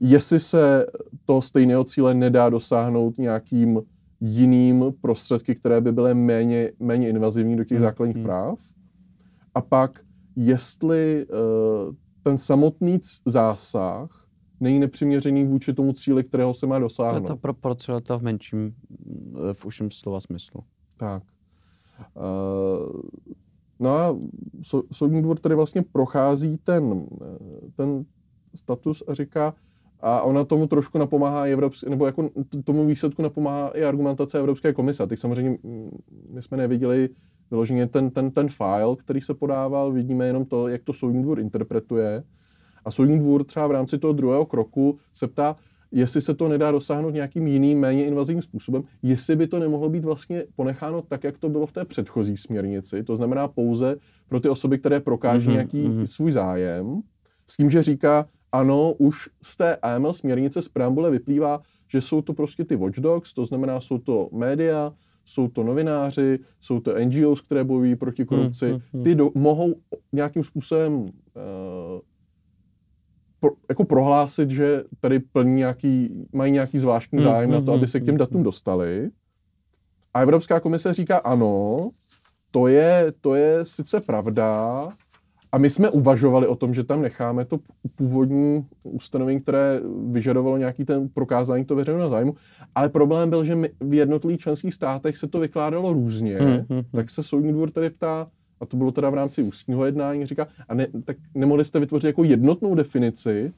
jestli 0.00 0.40
se 0.40 0.86
toho 1.24 1.42
stejného 1.42 1.84
cíle 1.84 2.14
nedá 2.14 2.50
dosáhnout 2.50 3.18
nějakým 3.18 3.80
jiným 4.20 4.84
prostředky, 5.00 5.54
které 5.54 5.80
by 5.80 5.92
byly 5.92 6.14
méně, 6.14 6.72
méně 6.80 7.08
invazivní 7.08 7.56
do 7.56 7.64
těch 7.64 7.78
Hmm, 7.78 7.86
základních 7.86 8.16
hmm. 8.16 8.24
práv. 8.24 8.58
A 9.54 9.60
pak, 9.60 10.00
jestli 10.36 11.26
uh, 11.26 11.94
ten 12.22 12.38
samotný 12.38 13.00
zásah 13.26 14.26
není 14.60 14.78
nepřiměřený 14.78 15.44
vůči 15.44 15.72
tomu 15.72 15.92
cíli, 15.92 16.24
kterého 16.24 16.54
se 16.54 16.66
má 16.66 16.74
To 16.74 16.76
je 16.76 16.80
dosáhnout. 16.80 17.26
ta 17.26 17.36
proporcionalita 17.36 18.18
v 18.18 18.22
menším, 18.22 18.74
eh, 19.50 19.54
v 19.54 19.66
užším 19.66 19.90
slova 19.90 20.20
smyslu. 20.20 20.60
Tak. 20.96 21.22
Uh, 22.14 23.00
no 23.80 23.90
a 23.96 24.16
sou- 24.62 24.82
soudní 24.92 25.22
dvůr 25.22 25.38
tady 25.38 25.54
vlastně 25.54 25.82
prochází 25.82 26.58
ten, 26.58 27.06
ten 27.76 28.04
status 28.54 29.02
a 29.08 29.14
říká, 29.14 29.54
a 30.00 30.22
ona 30.22 30.44
tomu 30.44 30.66
trošku 30.66 30.98
napomáhá 30.98 31.46
i 31.46 31.52
Evropské, 31.52 31.90
nebo 31.90 32.06
jako 32.06 32.30
tomu 32.64 32.86
výsledku 32.86 33.22
napomáhá 33.22 33.68
i 33.68 33.84
argumentace 33.84 34.38
Evropské 34.38 34.72
komise. 34.72 35.06
Teď 35.06 35.18
samozřejmě 35.18 35.58
mm, 35.62 35.98
my 36.30 36.42
jsme 36.42 36.56
neviděli 36.56 37.08
vyloženě 37.50 37.86
ten, 37.86 38.10
ten, 38.10 38.30
ten 38.30 38.48
file, 38.48 38.96
který 38.96 39.20
se 39.20 39.34
podával, 39.34 39.92
vidíme 39.92 40.26
jenom 40.26 40.44
to, 40.44 40.68
jak 40.68 40.82
to 40.82 40.92
soudní 40.92 41.22
dvůr 41.22 41.40
interpretuje. 41.40 42.22
A 42.84 42.90
soudní 42.90 43.18
dvůr 43.18 43.44
třeba 43.44 43.66
v 43.66 43.70
rámci 43.70 43.98
toho 43.98 44.12
druhého 44.12 44.46
kroku 44.46 44.98
se 45.12 45.28
ptá, 45.28 45.56
jestli 45.92 46.20
se 46.20 46.34
to 46.34 46.48
nedá 46.48 46.70
dosáhnout 46.70 47.10
nějakým 47.10 47.46
jiným, 47.46 47.80
méně 47.80 48.06
invazivním 48.06 48.42
způsobem, 48.42 48.82
jestli 49.02 49.36
by 49.36 49.46
to 49.46 49.58
nemohlo 49.58 49.88
být 49.88 50.04
vlastně 50.04 50.44
ponecháno 50.56 51.02
tak, 51.02 51.24
jak 51.24 51.38
to 51.38 51.48
bylo 51.48 51.66
v 51.66 51.72
té 51.72 51.84
předchozí 51.84 52.36
směrnici, 52.36 53.02
to 53.02 53.16
znamená 53.16 53.48
pouze 53.48 53.96
pro 54.28 54.40
ty 54.40 54.48
osoby, 54.48 54.78
které 54.78 55.00
prokáží 55.00 55.46
Mhm, 55.46 55.52
nějaký 55.52 55.88
mhm. 55.88 56.06
svůj 56.06 56.32
zájem, 56.32 57.00
s 57.46 57.56
tím, 57.56 57.70
že 57.70 57.82
říká, 57.82 58.26
ano, 58.52 58.92
už 58.92 59.28
z 59.42 59.56
té 59.56 59.76
AML 59.76 60.12
směrnice 60.12 60.62
z 60.62 60.68
preambule 60.68 61.10
vyplývá, 61.10 61.60
že 61.88 62.00
jsou 62.00 62.22
to 62.22 62.32
prostě 62.32 62.64
ty 62.64 62.76
watchdogs, 62.76 63.32
to 63.32 63.44
znamená, 63.44 63.80
jsou 63.80 63.98
to 63.98 64.28
média, 64.32 64.92
jsou 65.24 65.48
to 65.48 65.62
novináři, 65.62 66.38
jsou 66.60 66.80
to 66.80 66.94
NGOs, 66.98 67.40
které 67.40 67.64
bojují 67.64 67.96
proti 67.96 68.24
korupci. 68.24 68.70
hmm, 68.70 68.80
hmm. 68.92 69.02
Ty 69.02 69.14
do, 69.14 69.30
mohou 69.34 69.74
nějakým 70.12 70.44
způsobem 70.44 70.92
uh, 70.92 71.08
pro, 73.40 73.50
jako 73.68 73.84
prohlásit, 73.84 74.50
že 74.50 74.84
tady 75.00 75.18
plní 75.18 75.54
nějaký, 75.54 76.26
mají 76.32 76.52
nějaký 76.52 76.78
zvláštní 76.78 77.18
Hmm, 77.18 77.28
zájem 77.28 77.50
na 77.50 77.56
hmm, 77.56 77.66
to, 77.66 77.72
aby 77.72 77.78
hmm, 77.78 77.88
se 77.88 78.00
k 78.00 78.04
těm 78.04 78.12
hmm, 78.12 78.18
datům 78.18 78.36
hmm. 78.36 78.44
dostali. 78.44 79.10
A 80.14 80.22
Evropská 80.22 80.60
komise 80.60 80.94
říká 80.94 81.18
ano, 81.18 81.90
to 82.50 82.66
je, 82.66 83.12
to 83.20 83.34
je 83.34 83.64
sice 83.64 84.00
pravda, 84.00 84.88
a 85.52 85.58
my 85.58 85.70
jsme 85.70 85.90
uvažovali 85.90 86.46
o 86.46 86.56
tom, 86.56 86.74
že 86.74 86.84
tam 86.84 87.02
necháme 87.02 87.44
to 87.44 87.58
původní 87.94 88.66
ustanovení, 88.82 89.40
které 89.40 89.80
vyžadovalo 90.10 90.56
nějaký 90.56 90.84
ten 90.84 91.08
prokázání 91.08 91.64
to 91.64 91.76
veřejného 91.76 92.10
zájmu, 92.10 92.34
ale 92.74 92.88
problém 92.88 93.30
byl, 93.30 93.44
že 93.44 93.56
my, 93.56 93.70
v 93.80 93.94
jednotlivých 93.94 94.40
členských 94.40 94.74
státech 94.74 95.16
se 95.16 95.26
to 95.26 95.40
vykládalo 95.40 95.92
různě, 95.92 96.38
hmm, 96.38 96.50
hmm, 96.50 96.64
hmm. 96.70 96.82
tak 96.92 97.10
se 97.10 97.22
soudní 97.22 97.52
dvůr 97.52 97.70
tady 97.70 97.90
ptá, 97.90 98.26
a 98.60 98.66
to 98.66 98.76
bylo 98.76 98.92
teda 98.92 99.10
v 99.10 99.14
rámci 99.14 99.42
ústního 99.42 99.84
jednání, 99.84 100.26
říká, 100.26 100.46
a 100.68 100.74
ne, 100.74 100.86
tak 101.04 101.16
nemohli 101.34 101.64
jste 101.64 101.80
vytvořit 101.80 102.06
jako 102.06 102.24
jednotnou 102.24 102.74
definici, 102.74 103.52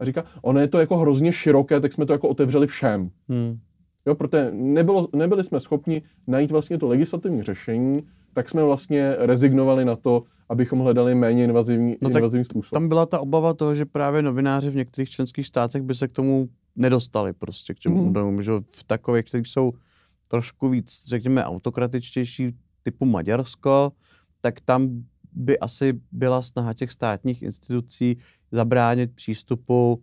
a 0.00 0.04
říká, 0.04 0.24
ono 0.42 0.60
je 0.60 0.68
to 0.68 0.78
jako 0.78 0.96
hrozně 0.96 1.32
široké, 1.32 1.80
tak 1.80 1.92
jsme 1.92 2.06
to 2.06 2.12
jako 2.12 2.28
otevřeli 2.28 2.66
všem. 2.66 3.10
Hmm. 3.28 3.58
Jo, 4.06 4.14
protože 4.14 4.50
nebylo, 4.52 5.08
nebyli 5.16 5.44
jsme 5.44 5.60
schopni 5.60 6.02
najít 6.26 6.50
vlastně 6.50 6.78
to 6.78 6.86
legislativní 6.86 7.42
řešení, 7.42 8.02
tak 8.32 8.48
jsme 8.48 8.64
vlastně 8.64 9.14
rezignovali 9.18 9.84
na 9.84 9.96
to, 9.96 10.22
abychom 10.48 10.78
hledali 10.78 11.14
méně 11.14 11.44
invazivní, 11.44 11.96
no 12.00 12.10
invazivní 12.10 12.44
způsob. 12.44 12.70
Tam 12.70 12.88
byla 12.88 13.06
ta 13.06 13.20
obava 13.20 13.54
toho, 13.54 13.74
že 13.74 13.84
právě 13.84 14.22
novináři 14.22 14.70
v 14.70 14.76
některých 14.76 15.10
členských 15.10 15.46
státech 15.46 15.82
by 15.82 15.94
se 15.94 16.08
k 16.08 16.12
tomu 16.12 16.48
nedostali 16.76 17.32
prostě 17.32 17.74
k 17.74 17.78
těm 17.78 17.92
mm. 17.92 18.08
údajům, 18.08 18.42
že 18.42 18.52
v 18.76 18.84
takových, 18.84 19.24
kteří 19.24 19.44
jsou 19.44 19.72
trošku 20.28 20.68
víc, 20.68 21.04
řekněme, 21.06 21.44
autokratičtější 21.44 22.56
typu 22.82 23.04
Maďarsko, 23.04 23.92
tak 24.40 24.60
tam 24.60 24.88
by 25.32 25.58
asi 25.58 26.00
byla 26.12 26.42
snaha 26.42 26.74
těch 26.74 26.92
státních 26.92 27.42
institucí 27.42 28.18
zabránit 28.52 29.14
přístupu 29.14 30.02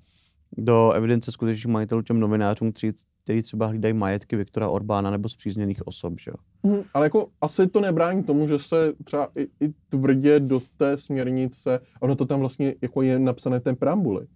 do 0.58 0.91
evidence 0.91 1.31
skutečných 1.31 1.73
majitelů 1.73 2.01
těm 2.01 2.19
novinářům, 2.19 2.71
kteří 2.71 2.93
který 3.26 3.42
třeba 3.42 3.68
hlídají 3.68 3.94
majetky 3.94 4.36
Viktora 4.36 4.70
Orbána 4.70 5.12
nebo 5.12 5.30
zpřízněných 5.30 5.88
osob, 5.88 6.14
že 6.20 6.32
jo. 6.32 6.72
Mm, 6.72 6.84
ale 6.94 7.06
jako 7.06 7.28
asi 7.42 7.68
to 7.68 7.82
nebrání 7.82 8.24
tomu, 8.24 8.48
že 8.48 8.60
se 8.60 8.94
třeba 9.04 9.30
i, 9.36 9.66
i 9.66 9.74
tvrdě 9.90 10.40
do 10.40 10.62
té 10.78 10.98
směrnice, 10.98 11.80
ono 12.00 12.16
to 12.16 12.26
tam 12.26 12.40
vlastně 12.40 12.76
jako 12.82 13.02
je 13.02 13.20
napsané 13.20 13.60
ten 13.60 13.76
preambuly. 13.76 14.28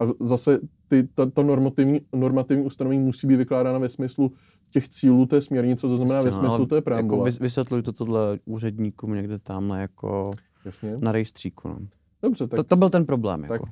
A 0.00 0.04
zase 0.20 0.60
ty, 0.88 1.08
ta, 1.14 1.26
ta 1.26 1.42
normativní, 1.42 2.00
normativní 2.16 2.64
ustanovení 2.64 3.02
musí 3.02 3.26
být 3.26 3.36
vykládána 3.36 3.78
ve 3.78 3.88
smyslu 3.88 4.32
těch 4.70 4.88
cílů 4.88 5.26
té 5.26 5.40
směrnice, 5.40 5.86
to 5.86 5.96
znamená 5.96 6.16
Jasně, 6.16 6.30
ve 6.30 6.32
smyslu 6.32 6.66
té 6.66 6.80
preambule. 6.80 7.30
Jako 7.30 7.42
vysvětluj 7.42 7.82
to 7.82 7.92
tohle 7.92 8.38
úředníkům 8.44 9.14
někde 9.14 9.38
tamhle 9.38 9.80
jako 9.80 10.30
Jasně. 10.64 10.96
na 10.98 11.12
rejstříku. 11.12 11.68
No. 11.68 11.78
Dobře, 12.22 12.46
tak... 12.46 12.56
To, 12.56 12.64
to 12.64 12.76
byl 12.76 12.90
ten 12.90 13.06
problém. 13.06 13.40
Tak 13.40 13.50
jako. 13.50 13.68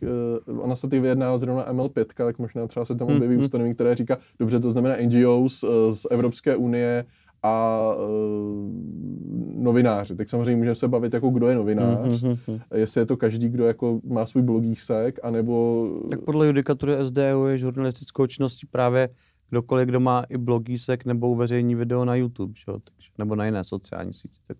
uh, 0.48 0.60
ona 0.60 0.76
se 0.76 0.88
ty 0.88 1.00
vyjednává 1.00 1.38
zrovna 1.38 1.72
ML5, 1.72 2.04
tak 2.16 2.38
možná 2.38 2.66
třeba 2.66 2.84
se 2.84 2.94
tam 2.94 3.08
objeví 3.08 3.34
hmm, 3.34 3.44
ustanovení, 3.44 3.74
které 3.74 3.94
říká, 3.94 4.18
dobře, 4.38 4.60
to 4.60 4.70
znamená 4.70 4.96
NGOs 5.02 5.62
uh, 5.62 5.70
z 5.90 6.06
Evropské 6.10 6.56
unie 6.56 7.04
a 7.42 7.80
uh, 7.94 9.62
novináři. 9.62 10.16
Tak 10.16 10.28
samozřejmě 10.28 10.56
můžeme 10.56 10.74
se 10.74 10.88
bavit, 10.88 11.14
jako 11.14 11.30
kdo 11.30 11.48
je 11.48 11.54
novinář, 11.54 12.22
hmm, 12.22 12.36
hmm, 12.46 12.60
jestli 12.74 13.00
je 13.00 13.06
to 13.06 13.16
každý, 13.16 13.48
kdo 13.48 13.66
jako 13.66 14.00
má 14.04 14.26
svůj 14.26 14.42
blogísek, 14.42 15.18
anebo... 15.22 15.88
Tak 16.10 16.20
podle 16.20 16.46
judikatury 16.46 16.92
SDU 17.06 17.46
je 17.46 17.58
žurnalistickou 17.58 18.26
činností 18.26 18.66
právě 18.66 19.08
kdokoliv, 19.50 19.88
kdo 19.88 20.00
má 20.00 20.24
i 20.28 20.38
blogísek 20.38 21.04
nebo 21.04 21.30
uveřejní 21.30 21.74
video 21.74 22.04
na 22.04 22.14
YouTube, 22.14 22.52
že? 22.56 22.64
Takže, 22.66 23.10
nebo 23.18 23.34
na 23.34 23.44
jiné 23.44 23.64
sociální 23.64 24.14
síti. 24.14 24.38
Tak 24.46 24.56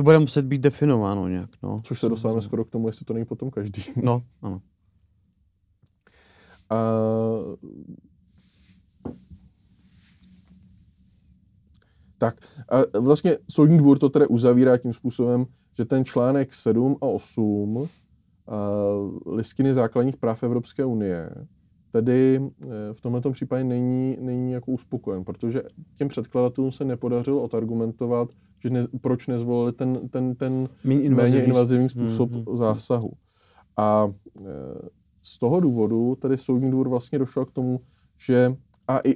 to 0.00 0.04
bude 0.04 0.18
muset 0.18 0.44
být 0.44 0.60
definováno 0.60 1.28
nějak, 1.28 1.50
no. 1.62 1.80
Což 1.84 2.00
se 2.00 2.08
dostáváme 2.08 2.42
skoro 2.42 2.64
k 2.64 2.70
tomu, 2.70 2.88
jestli 2.88 3.04
to 3.04 3.12
není 3.12 3.26
potom 3.26 3.50
každý. 3.50 3.82
No, 4.02 4.22
ano. 4.42 4.60
A... 6.70 6.76
Tak, 12.18 12.40
a 12.68 13.00
vlastně 13.00 13.36
soudní 13.50 13.78
dvůr 13.78 13.98
to 13.98 14.08
tedy 14.08 14.26
uzavírá 14.26 14.78
tím 14.78 14.92
způsobem, 14.92 15.46
že 15.76 15.84
ten 15.84 16.04
článek 16.04 16.54
7 16.54 16.96
a 17.00 17.06
8 17.06 17.88
a 18.46 18.58
listiny 19.26 19.74
základních 19.74 20.16
práv 20.16 20.42
Evropské 20.42 20.84
unie 20.84 21.30
tedy 21.92 22.36
e, 22.36 22.94
v 22.94 23.00
tomto 23.00 23.30
případě 23.30 23.64
není, 23.64 24.16
není 24.20 24.52
jako 24.52 24.70
uspokojen, 24.70 25.24
protože 25.24 25.62
těm 25.96 26.08
předkladatelům 26.08 26.72
se 26.72 26.84
nepodařilo 26.84 27.42
odargumentovat, 27.42 28.28
že 28.62 28.70
ne, 28.70 28.80
proč 29.00 29.26
nezvolili 29.26 29.72
ten, 29.72 30.08
ten, 30.08 30.34
ten 30.34 30.68
invazivní. 30.84 31.14
méně 31.14 31.44
invazivní 31.44 31.88
způsob 31.88 32.30
hmm, 32.30 32.44
hmm. 32.46 32.56
zásahu. 32.56 33.12
A 33.76 34.12
e, 34.40 34.42
z 35.22 35.38
toho 35.38 35.60
důvodu 35.60 36.16
tedy 36.20 36.36
soudní 36.36 36.70
dvůr 36.70 36.88
vlastně 36.88 37.18
došel 37.18 37.44
k 37.44 37.52
tomu, 37.52 37.80
že 38.18 38.56
a 38.88 38.98
i 38.98 39.14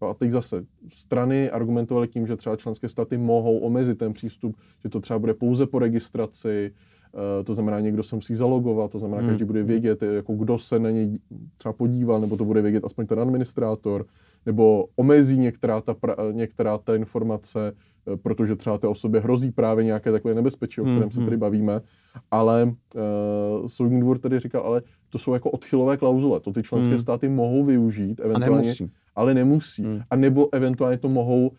a 0.00 0.14
teď 0.14 0.30
zase 0.30 0.64
strany 0.94 1.50
argumentovaly 1.50 2.08
tím, 2.08 2.26
že 2.26 2.36
třeba 2.36 2.56
členské 2.56 2.88
státy 2.88 3.18
mohou 3.18 3.58
omezit 3.58 3.98
ten 3.98 4.12
přístup, 4.12 4.56
že 4.82 4.88
to 4.88 5.00
třeba 5.00 5.18
bude 5.18 5.34
pouze 5.34 5.66
po 5.66 5.78
registraci, 5.78 6.72
Eh, 7.14 7.44
to 7.44 7.54
znamená, 7.54 7.80
někdo 7.80 8.02
se 8.02 8.14
musí 8.14 8.34
zalogovat, 8.34 8.90
to 8.90 8.98
znamená, 8.98 9.20
hmm. 9.20 9.30
každý 9.30 9.44
bude 9.44 9.62
vědět, 9.62 10.02
jako 10.02 10.34
kdo 10.34 10.58
se 10.58 10.78
na 10.78 10.90
něj 10.90 11.18
třeba 11.56 11.72
podíval, 11.72 12.20
nebo 12.20 12.36
to 12.36 12.44
bude 12.44 12.62
vědět 12.62 12.84
aspoň 12.84 13.06
ten 13.06 13.20
administrátor, 13.20 14.06
nebo 14.46 14.86
omezí 14.96 15.38
některá 15.38 15.80
ta, 15.80 15.94
pra, 15.94 16.16
některá 16.32 16.78
ta 16.78 16.94
informace, 16.94 17.72
eh, 18.12 18.16
protože 18.16 18.56
třeba 18.56 18.78
té 18.78 18.86
osobě 18.86 19.20
hrozí 19.20 19.50
právě 19.50 19.84
nějaké 19.84 20.12
takové 20.12 20.34
nebezpečí, 20.34 20.80
o 20.80 20.84
kterém 20.84 21.00
hmm. 21.00 21.10
se 21.10 21.20
tady 21.20 21.30
hmm. 21.30 21.40
bavíme. 21.40 21.80
Ale 22.30 22.64
uh, 22.64 23.66
soudní 23.66 24.00
dvůr 24.00 24.18
tedy 24.18 24.38
říkal, 24.38 24.62
ale 24.62 24.82
to 25.08 25.18
jsou 25.18 25.34
jako 25.34 25.50
odchylové 25.50 25.96
klauzule, 25.96 26.40
to 26.40 26.52
ty 26.52 26.62
členské 26.62 26.90
hmm. 26.90 26.98
státy 26.98 27.28
mohou 27.28 27.64
využít, 27.64 28.20
eventuálně, 28.20 28.62
nemusí. 28.62 28.90
ale 29.16 29.34
nemusí. 29.34 29.82
Hmm. 29.82 30.00
A 30.10 30.16
nebo 30.16 30.48
eventuálně 30.54 30.98
to 30.98 31.08
mohou 31.08 31.50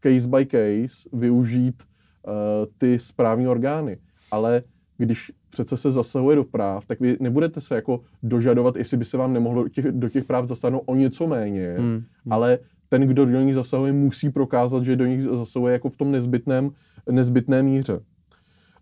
case 0.00 0.28
by 0.28 0.46
case 0.46 1.08
využít 1.12 1.82
uh, 2.26 2.32
ty 2.78 2.98
správní 2.98 3.48
orgány. 3.48 3.98
Ale 4.30 4.62
když 5.00 5.32
přece 5.50 5.76
se 5.76 5.90
zasahuje 5.90 6.36
do 6.36 6.44
práv, 6.44 6.86
tak 6.86 7.00
vy 7.00 7.16
nebudete 7.20 7.60
se 7.60 7.74
jako 7.74 8.00
dožadovat, 8.22 8.76
jestli 8.76 8.96
by 8.96 9.04
se 9.04 9.16
vám 9.16 9.32
nemohlo 9.32 9.68
těch, 9.68 9.84
do 9.84 10.08
těch 10.08 10.24
práv 10.24 10.48
zasáhnout 10.48 10.82
o 10.86 10.94
něco 10.94 11.26
méně, 11.26 11.74
hmm. 11.78 11.88
hmm. 11.88 12.02
ale 12.30 12.58
ten, 12.88 13.02
kdo 13.02 13.26
do 13.26 13.40
nich 13.40 13.54
zasahuje, 13.54 13.92
musí 13.92 14.30
prokázat, 14.30 14.84
že 14.84 14.96
do 14.96 15.06
nich 15.06 15.22
zasahuje 15.22 15.72
jako 15.72 15.88
v 15.88 15.96
tom 15.96 16.10
nezbytném, 16.10 16.70
nezbytné 17.10 17.62
míře. 17.62 18.00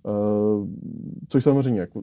Uh, 0.03 0.69
což 1.29 1.45
samozřejmě, 1.45 1.81
jako 1.81 2.03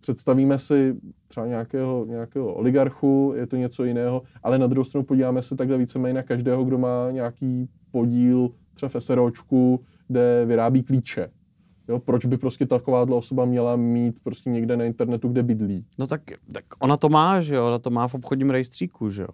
představíme 0.00 0.58
si 0.58 0.96
třeba 1.28 1.46
nějakého, 1.46 2.04
nějakého 2.08 2.54
oligarchu, 2.54 3.32
je 3.36 3.46
to 3.46 3.56
něco 3.56 3.84
jiného, 3.84 4.22
ale 4.42 4.58
na 4.58 4.66
druhou 4.66 4.84
stranu 4.84 5.04
podíváme 5.04 5.42
se 5.42 5.56
takhle 5.56 5.78
víceméně 5.78 6.14
na 6.14 6.22
každého, 6.22 6.64
kdo 6.64 6.78
má 6.78 7.10
nějaký 7.10 7.68
podíl 7.90 8.50
třeba 8.74 8.88
v 8.88 9.04
SROčku, 9.04 9.80
kde 10.08 10.44
vyrábí 10.46 10.82
klíče 10.82 11.30
Jo, 11.90 11.98
proč 11.98 12.26
by 12.26 12.36
prostě 12.36 12.66
takováhle 12.66 13.16
osoba 13.16 13.44
měla 13.44 13.76
mít 13.76 14.20
prostě 14.22 14.50
někde 14.50 14.76
na 14.76 14.84
internetu, 14.84 15.28
kde 15.28 15.42
bydlí? 15.42 15.84
No 15.98 16.06
tak, 16.06 16.22
tak 16.52 16.64
ona 16.78 16.96
to 16.96 17.08
má, 17.08 17.40
že 17.40 17.54
jo, 17.54 17.66
ona 17.66 17.78
to 17.78 17.90
má 17.90 18.08
v 18.08 18.14
obchodním 18.14 18.50
rejstříku, 18.50 19.10
že 19.10 19.22
jo. 19.22 19.28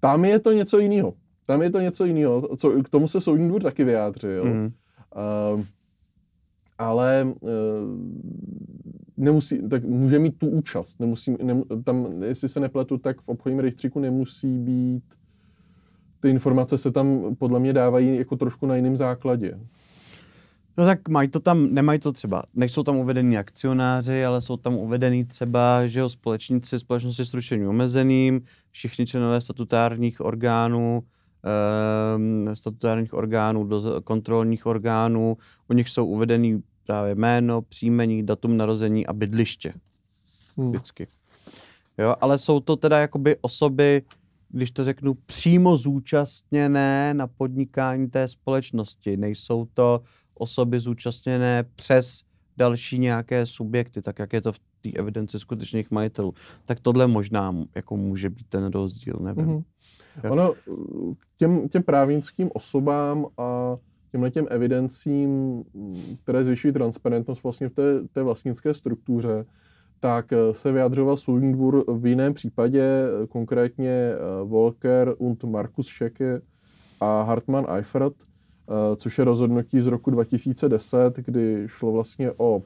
Tam 0.00 0.24
je 0.24 0.38
to 0.38 0.52
něco 0.52 0.78
jiného. 0.78 1.14
Tam 1.46 1.62
je 1.62 1.70
to 1.70 1.80
něco 1.80 2.04
jiného. 2.04 2.56
Co, 2.56 2.82
k 2.82 2.88
tomu 2.88 3.08
se 3.08 3.20
soudní 3.20 3.48
dvůr 3.48 3.62
taky 3.62 3.84
vyjádřil. 3.84 4.44
Mm. 4.44 4.64
Uh, 4.64 5.64
ale 6.78 7.24
uh, 7.40 7.50
nemusí, 9.16 9.68
tak 9.68 9.84
může 9.84 10.18
mít 10.18 10.38
tu 10.38 10.48
účast. 10.48 11.00
Nemusí, 11.00 11.36
nem, 11.42 11.62
tam, 11.84 12.22
jestli 12.22 12.48
se 12.48 12.60
nepletu, 12.60 12.98
tak 12.98 13.20
v 13.20 13.28
obchodním 13.28 13.60
rejstříku 13.60 14.00
nemusí 14.00 14.58
být 14.58 15.04
ty 16.20 16.30
informace 16.30 16.78
se 16.78 16.90
tam 16.90 17.36
podle 17.38 17.60
mě 17.60 17.72
dávají 17.72 18.16
jako 18.16 18.36
trošku 18.36 18.66
na 18.66 18.76
jiném 18.76 18.96
základě. 18.96 19.58
No 20.80 20.86
tak 20.86 21.08
mají 21.08 21.28
to 21.28 21.40
tam, 21.40 21.74
nemají 21.74 21.98
to 21.98 22.12
třeba, 22.12 22.42
nejsou 22.54 22.82
tam 22.82 22.96
uvedení 22.96 23.38
akcionáři, 23.38 24.24
ale 24.24 24.40
jsou 24.40 24.56
tam 24.56 24.74
uvedení 24.74 25.24
třeba, 25.24 25.86
že 25.86 26.00
jo, 26.00 26.08
společníci 26.08 26.78
společnosti 26.78 27.24
s 27.24 27.34
ručením 27.34 27.68
omezeným, 27.68 28.40
všichni 28.70 29.06
členové 29.06 29.40
statutárních 29.40 30.20
orgánů, 30.20 31.02
e, 32.50 32.56
statutárních 32.56 33.14
orgánů, 33.14 33.64
do, 33.64 34.00
kontrolních 34.04 34.66
orgánů, 34.66 35.36
u 35.68 35.72
nich 35.72 35.88
jsou 35.88 36.06
uvedení 36.06 36.62
právě 36.86 37.14
jméno, 37.14 37.62
příjmení, 37.62 38.26
datum 38.26 38.56
narození 38.56 39.06
a 39.06 39.12
bydliště. 39.12 39.72
Hmm. 40.56 40.70
Vždycky. 40.70 41.06
Jo, 41.98 42.14
ale 42.20 42.38
jsou 42.38 42.60
to 42.60 42.76
teda 42.76 42.98
jakoby 42.98 43.36
osoby, 43.40 44.02
když 44.48 44.70
to 44.70 44.84
řeknu, 44.84 45.14
přímo 45.14 45.76
zúčastněné 45.76 47.14
na 47.14 47.26
podnikání 47.26 48.10
té 48.10 48.28
společnosti. 48.28 49.16
Nejsou 49.16 49.68
to 49.74 50.00
osoby 50.40 50.80
zúčastněné 50.80 51.64
přes 51.76 52.22
další 52.56 52.98
nějaké 52.98 53.46
subjekty, 53.46 54.02
tak 54.02 54.18
jak 54.18 54.32
je 54.32 54.40
to 54.40 54.52
v 54.52 54.58
té 54.80 54.90
evidenci 54.94 55.38
skutečných 55.38 55.90
majitelů. 55.90 56.34
Tak 56.64 56.80
tohle 56.80 57.06
možná 57.06 57.56
jako 57.74 57.96
může 57.96 58.30
být 58.30 58.46
ten 58.48 58.64
rozdíl, 58.66 59.16
nevím. 59.20 59.46
Mm-hmm. 59.46 60.32
Ono 60.32 60.52
těm, 61.36 61.68
těm 61.68 61.82
právnickým 61.82 62.50
osobám 62.54 63.26
a 63.38 63.76
těmhle 64.10 64.30
těm 64.30 64.46
evidencím, 64.50 65.62
které 66.22 66.44
zvyšují 66.44 66.72
transparentnost 66.72 67.42
vlastně 67.42 67.68
v 67.68 67.72
té, 67.72 67.82
té 68.12 68.22
vlastnické 68.22 68.74
struktuře, 68.74 69.44
tak 70.00 70.32
se 70.52 70.72
vyjadřoval 70.72 71.16
soudní 71.16 71.52
dvůr 71.52 71.84
v 71.98 72.06
jiném 72.06 72.34
případě, 72.34 72.82
konkrétně 73.28 74.12
Volker 74.44 75.14
und 75.18 75.44
Markus 75.44 75.86
Schecke 75.86 76.40
a 77.00 77.22
Hartmann 77.22 77.66
Eifert, 77.76 78.14
což 78.96 79.18
je 79.18 79.24
rozhodnutí 79.24 79.80
z 79.80 79.86
roku 79.86 80.10
2010, 80.10 81.16
kdy 81.16 81.62
šlo 81.66 81.92
vlastně 81.92 82.32
o 82.36 82.62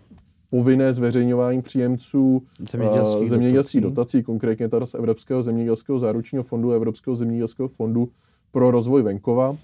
povinné 0.51 0.93
zveřejňování 0.93 1.63
příjemců 1.63 2.43
zemědělských, 2.71 3.29
zemědělských 3.29 3.81
dotací. 3.81 3.95
dotací, 3.95 4.23
konkrétně 4.23 4.69
teda 4.69 4.87
z 4.87 4.95
Evropského 4.95 5.43
zemědělského 5.43 5.99
záručního 5.99 6.45
fondu, 6.45 6.71
Evropského 6.73 7.17
zemědělského 7.17 7.69
fondu 7.69 8.09
pro 8.51 8.71
rozvoj 8.71 9.03
venkova 9.03 9.57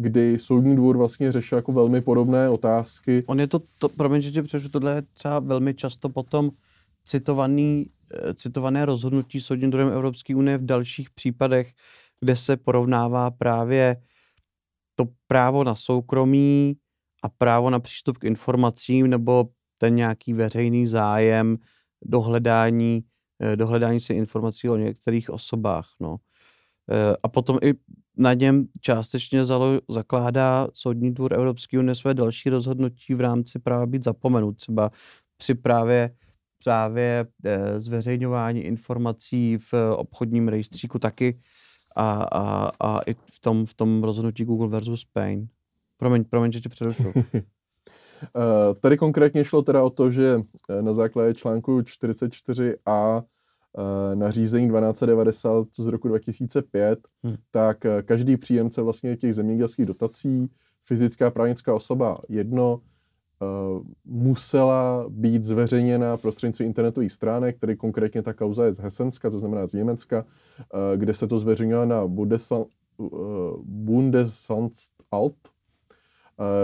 kdy 0.00 0.38
soudní 0.38 0.76
dvůr 0.76 0.96
vlastně 0.96 1.32
řešil 1.32 1.58
jako 1.58 1.72
velmi 1.72 2.00
podobné 2.00 2.48
otázky. 2.48 3.24
On 3.26 3.40
je 3.40 3.46
to, 3.46 3.60
to 3.78 3.88
promiň, 3.88 4.22
že 4.22 4.30
tě 4.30 4.42
tohle 4.70 4.94
je 4.94 5.02
třeba 5.02 5.38
velmi 5.38 5.74
často 5.74 6.08
potom 6.08 6.50
citovaný, 7.04 7.86
eh, 8.14 8.34
citované 8.34 8.84
rozhodnutí 8.84 9.40
soudním 9.40 9.70
dvorem 9.70 9.88
Evropské 9.88 10.34
unie 10.34 10.58
v 10.58 10.64
dalších 10.64 11.10
případech, 11.10 11.72
kde 12.20 12.36
se 12.36 12.56
porovnává 12.56 13.30
právě 13.30 13.96
to 14.98 15.04
právo 15.26 15.64
na 15.64 15.74
soukromí 15.74 16.76
a 17.22 17.28
právo 17.28 17.70
na 17.70 17.80
přístup 17.80 18.18
k 18.18 18.24
informacím 18.24 19.06
nebo 19.06 19.48
ten 19.78 19.94
nějaký 19.94 20.32
veřejný 20.32 20.88
zájem 20.88 21.56
dohledání, 22.04 23.04
eh, 23.42 23.56
dohledání 23.56 24.00
se 24.00 24.14
informací 24.14 24.68
o 24.68 24.76
některých 24.76 25.30
osobách. 25.30 25.88
No. 26.00 26.16
Eh, 26.90 27.16
a 27.22 27.28
potom 27.28 27.58
i 27.62 27.74
na 28.16 28.34
něm 28.34 28.66
částečně 28.80 29.44
zalo, 29.44 29.80
zakládá 29.88 30.68
Soudní 30.74 31.14
dvůr 31.14 31.34
Evropský 31.34 31.78
unie 31.78 31.94
své 31.94 32.14
další 32.14 32.50
rozhodnutí 32.50 33.14
v 33.14 33.20
rámci 33.20 33.58
práva 33.58 33.86
být 33.86 34.04
zapomenut, 34.04 34.56
třeba 34.56 34.90
při 35.36 35.54
právě 35.54 36.10
právě 36.64 37.26
e, 37.44 37.80
zveřejňování 37.80 38.60
informací 38.60 39.58
v 39.58 39.74
obchodním 39.96 40.48
rejstříku 40.48 40.98
taky 40.98 41.40
a, 41.98 42.26
a, 42.32 42.70
a 42.80 43.00
i 43.06 43.14
v 43.14 43.40
tom, 43.40 43.66
v 43.66 43.74
tom 43.74 44.04
rozhodnutí 44.04 44.44
Google 44.44 44.68
versus 44.68 45.00
Spain. 45.00 45.48
Promiň, 45.96 46.24
promiň, 46.24 46.52
že 46.52 46.60
tě 46.60 46.68
přerušu. 46.68 47.12
Eh, 48.22 48.74
tady 48.74 48.96
konkrétně 48.96 49.44
šlo 49.44 49.62
teda 49.62 49.82
o 49.82 49.90
to, 49.90 50.10
že 50.10 50.40
eh, 50.70 50.82
na 50.82 50.92
základě 50.92 51.34
článku 51.34 51.80
44a 51.80 53.22
Eh, 53.78 54.16
nařízení 54.16 54.68
1290 54.68 55.66
z 55.78 55.86
roku 55.86 56.08
2005, 56.08 56.98
hmm. 57.24 57.36
tak 57.50 57.86
každý 58.04 58.36
příjemce 58.36 58.82
vlastně 58.82 59.16
těch 59.16 59.34
zemědělských 59.34 59.86
dotací, 59.86 60.50
fyzická 60.84 61.30
právnická 61.30 61.74
osoba 61.74 62.20
jedno, 62.28 62.80
musela 64.04 65.06
být 65.08 65.44
zveřejněna 65.44 66.16
prostřednictvím 66.16 66.66
internetových 66.66 67.12
stránek, 67.12 67.56
který 67.56 67.76
konkrétně 67.76 68.22
ta 68.22 68.32
kauza 68.32 68.64
je 68.64 68.72
z 68.72 68.78
Hesenska, 68.78 69.30
to 69.30 69.38
znamená 69.38 69.66
z 69.66 69.72
Německa, 69.72 70.24
kde 70.96 71.14
se 71.14 71.26
to 71.26 71.38
zveřejňovalo 71.38 71.86
na 71.86 72.06
Bundesanstalt, 73.64 75.36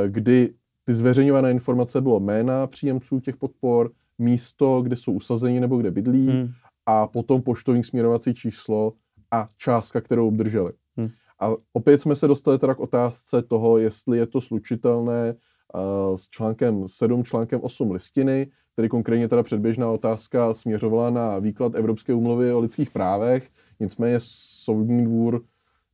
kdy 0.07 0.55
ty 0.85 0.95
zveřejňované 0.95 1.51
informace 1.51 2.01
bylo 2.01 2.21
jména 2.21 2.67
příjemců 2.67 3.21
těch 3.21 3.37
podpor, 3.37 3.91
místo, 4.19 4.83
kde 4.83 4.97
jsou 4.97 5.13
usazeni 5.13 5.61
nebo 5.61 5.77
kde 5.77 5.91
bydlí 5.91 6.29
hmm 6.29 6.49
a 6.87 7.07
potom 7.07 7.43
poštovní 7.43 7.85
směrovací 7.85 8.35
číslo 8.35 8.93
a 9.31 9.49
částka, 9.57 10.01
kterou 10.01 10.29
obdrželi. 10.29 10.73
Hmm. 10.97 11.11
A 11.41 11.51
opět 11.73 11.99
jsme 11.99 12.17
se 12.17 12.29
dostali 12.29 12.59
teda 12.59 12.75
k 12.75 12.81
otázce 12.81 13.43
toho, 13.43 13.79
jestli 13.79 14.19
je 14.19 14.27
to 14.27 14.41
slučitelné 14.41 15.35
s 16.17 16.29
článkem 16.29 16.89
7, 16.89 17.25
článkem 17.25 17.61
8 17.63 17.91
listiny, 17.91 18.47
tedy 18.75 18.89
konkrétně 18.89 19.29
teda 19.29 19.43
předběžná 19.43 19.91
otázka 19.91 20.55
směřovala 20.55 21.11
na 21.11 21.39
výklad 21.39 21.75
Evropské 21.75 22.15
úmluvy 22.15 22.53
o 22.53 22.61
lidských 22.61 22.91
právech, 22.91 23.51
nicméně 23.81 24.17
soudní 24.21 25.05
dvůr 25.05 25.43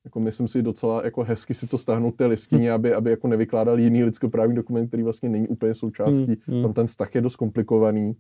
jako 0.05 0.21
myslím 0.21 0.49
si 0.49 0.63
docela 0.63 1.05
jako 1.05 1.25
hezky 1.25 1.55
si 1.55 1.67
to 1.67 1.79
stáhnout 1.79 2.17
té 2.17 2.27
listině, 2.27 2.69
hmm. 2.69 2.75
aby, 2.75 2.95
aby 2.95 3.11
jako 3.11 3.29
nevykládal 3.29 3.81
jiný 3.81 4.05
lidskoprávní 4.05 4.55
dokument, 4.55 4.89
který 4.89 5.03
vlastně 5.03 5.29
není 5.29 5.49
úplně 5.49 5.75
součástí. 5.75 6.25
Hmm. 6.25 6.37
hmm. 6.47 6.63
Tam 6.63 6.73
ten 6.73 6.87
vztah 6.87 7.15
je 7.15 7.21
dost 7.21 7.37
komplikovaný. 7.37 8.17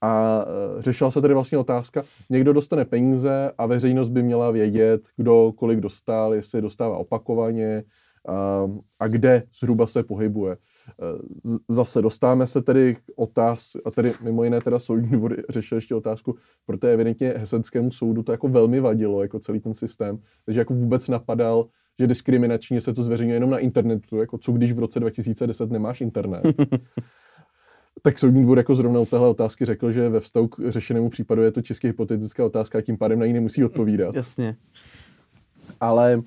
A 0.00 0.44
e, 0.78 0.82
řešila 0.82 1.10
se 1.10 1.20
tedy 1.20 1.34
vlastně 1.34 1.58
otázka, 1.58 2.04
někdo 2.30 2.52
dostane 2.52 2.84
peníze 2.84 3.52
a 3.58 3.66
veřejnost 3.66 4.08
by 4.08 4.22
měla 4.22 4.50
vědět, 4.50 5.08
kdo 5.16 5.52
kolik 5.56 5.80
dostal, 5.80 6.34
jestli 6.34 6.62
dostává 6.62 6.96
opakovaně 6.96 7.84
a, 8.28 8.66
a 9.00 9.08
kde 9.08 9.42
zhruba 9.60 9.86
se 9.86 10.02
pohybuje. 10.02 10.52
E, 10.52 10.56
zase 11.68 12.02
dostáváme 12.02 12.46
se 12.46 12.62
tedy 12.62 12.94
k 12.94 13.00
otáz, 13.16 13.76
a 13.84 13.90
tedy 13.90 14.14
mimo 14.22 14.44
jiné 14.44 14.60
teda 14.60 14.78
soudní 14.78 15.10
dvůr 15.10 15.36
řešil 15.48 15.78
ještě 15.78 15.94
otázku, 15.94 16.36
protože 16.66 16.92
evidentně 16.92 17.34
Hesenskému 17.36 17.90
soudu 17.90 18.22
to 18.22 18.32
jako 18.32 18.48
velmi 18.48 18.80
vadilo, 18.80 19.22
jako 19.22 19.38
celý 19.38 19.60
ten 19.60 19.74
systém, 19.74 20.18
takže 20.44 20.60
jako 20.60 20.74
vůbec 20.74 21.08
napadal, 21.08 21.66
že 21.98 22.06
diskriminačně 22.06 22.80
se 22.80 22.92
to 22.92 23.02
zveřejňuje 23.02 23.36
jenom 23.36 23.50
na 23.50 23.58
internetu, 23.58 24.16
jako 24.16 24.38
co 24.38 24.52
když 24.52 24.72
v 24.72 24.78
roce 24.78 25.00
2010 25.00 25.70
nemáš 25.70 26.00
internet. 26.00 26.42
tak 28.02 28.18
soudní 28.18 28.42
dvůr 28.42 28.58
jako 28.58 28.74
zrovna 28.74 29.00
u 29.00 29.06
téhle 29.06 29.28
otázky 29.28 29.64
řekl, 29.64 29.92
že 29.92 30.08
ve 30.08 30.20
vztahu 30.20 30.48
k 30.48 30.70
řešenému 30.70 31.08
případu 31.08 31.42
je 31.42 31.50
to 31.50 31.62
čistě 31.62 31.88
hypotetická 31.88 32.44
otázka 32.44 32.78
a 32.78 32.80
tím 32.80 32.98
pádem 32.98 33.18
na 33.18 33.26
ní 33.26 33.32
nemusí 33.32 33.64
odpovídat. 33.64 34.14
Jasně. 34.14 34.56
Ale 35.80 36.22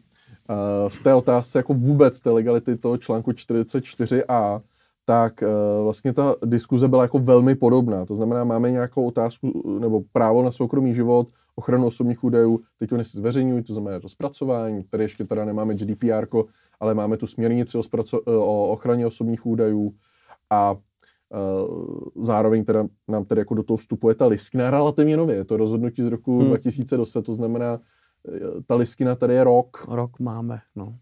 v 0.88 1.04
té 1.04 1.14
otázce 1.14 1.60
jako 1.60 1.74
vůbec 1.74 2.20
té 2.20 2.30
legality 2.30 2.78
toho 2.78 2.98
článku 2.98 3.32
44a, 3.32 4.62
tak 5.06 5.42
uh, 5.42 5.84
vlastně 5.84 6.14
ta 6.14 6.36
diskuze 6.46 6.88
byla 6.88 7.04
jako 7.04 7.20
velmi 7.20 7.56
podobná. 7.56 8.06
To 8.06 8.16
znamená, 8.16 8.44
máme 8.44 8.72
nějakou 8.72 9.08
otázku 9.08 9.78
nebo 9.80 10.02
právo 10.12 10.44
na 10.44 10.52
soukromý 10.52 10.94
život, 10.94 11.28
ochranu 11.56 11.88
osobních 11.88 12.24
údajů, 12.24 12.60
teď 12.80 12.92
oni 12.92 13.04
se 13.04 13.18
zveřejňují, 13.18 13.64
to 13.64 13.74
znamená 13.74 14.00
to 14.00 14.10
zpracování, 14.10 14.84
tady 14.84 15.04
ještě 15.04 15.26
teda 15.26 15.46
nemáme 15.46 15.76
GDPR, 15.76 16.28
ale 16.80 16.94
máme 16.94 17.18
tu 17.18 17.28
směrnici 17.28 17.78
o, 17.78 17.82
zpraco- 17.82 18.22
o 18.26 18.68
ochraně 18.68 19.06
osobních 19.08 19.46
údajů 19.46 19.94
a 20.50 20.76
Eh, 21.34 21.68
zároveň 22.22 22.64
teda 22.64 22.88
nám 23.08 23.26
tedy 23.26 23.42
jako 23.42 23.54
do 23.54 23.64
toho 23.64 23.78
vstupuje 23.78 24.16
ta 24.16 24.28
listina 24.28 24.72
relativně 24.72 25.18
nově. 25.18 25.36
Je 25.36 25.46
to 25.46 25.58
rozhodnutí 25.58 26.02
z 26.02 26.06
roku 26.06 26.40
hmm. 26.40 26.48
2010, 26.48 27.22
to 27.22 27.34
znamená, 27.34 27.74
eh, 27.74 27.80
ta 28.68 28.76
listina 28.76 29.16
tady 29.16 29.34
je 29.34 29.44
rok. 29.44 29.86
Rok 29.88 30.20
máme, 30.20 30.62
no. 30.76 30.98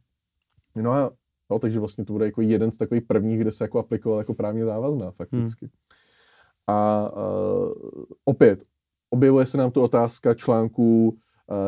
No 0.75 0.91
a 0.91 1.11
no, 1.49 1.59
takže 1.59 1.79
vlastně 1.79 2.05
to 2.05 2.13
bude 2.13 2.25
jako 2.25 2.41
jeden 2.41 2.71
z 2.71 2.77
takových 2.77 3.03
prvních, 3.03 3.39
kde 3.39 3.51
se 3.51 3.63
jako 3.63 3.79
aplikoval 3.79 4.19
jako 4.19 4.33
právně 4.33 4.65
závazná 4.65 5.11
fakticky. 5.11 5.65
Hmm. 5.65 5.71
A 6.67 7.09
uh, 7.13 8.03
opět, 8.25 8.63
objevuje 9.09 9.45
se 9.45 9.57
nám 9.57 9.71
tu 9.71 9.81
otázka 9.81 10.33
článku 10.33 11.17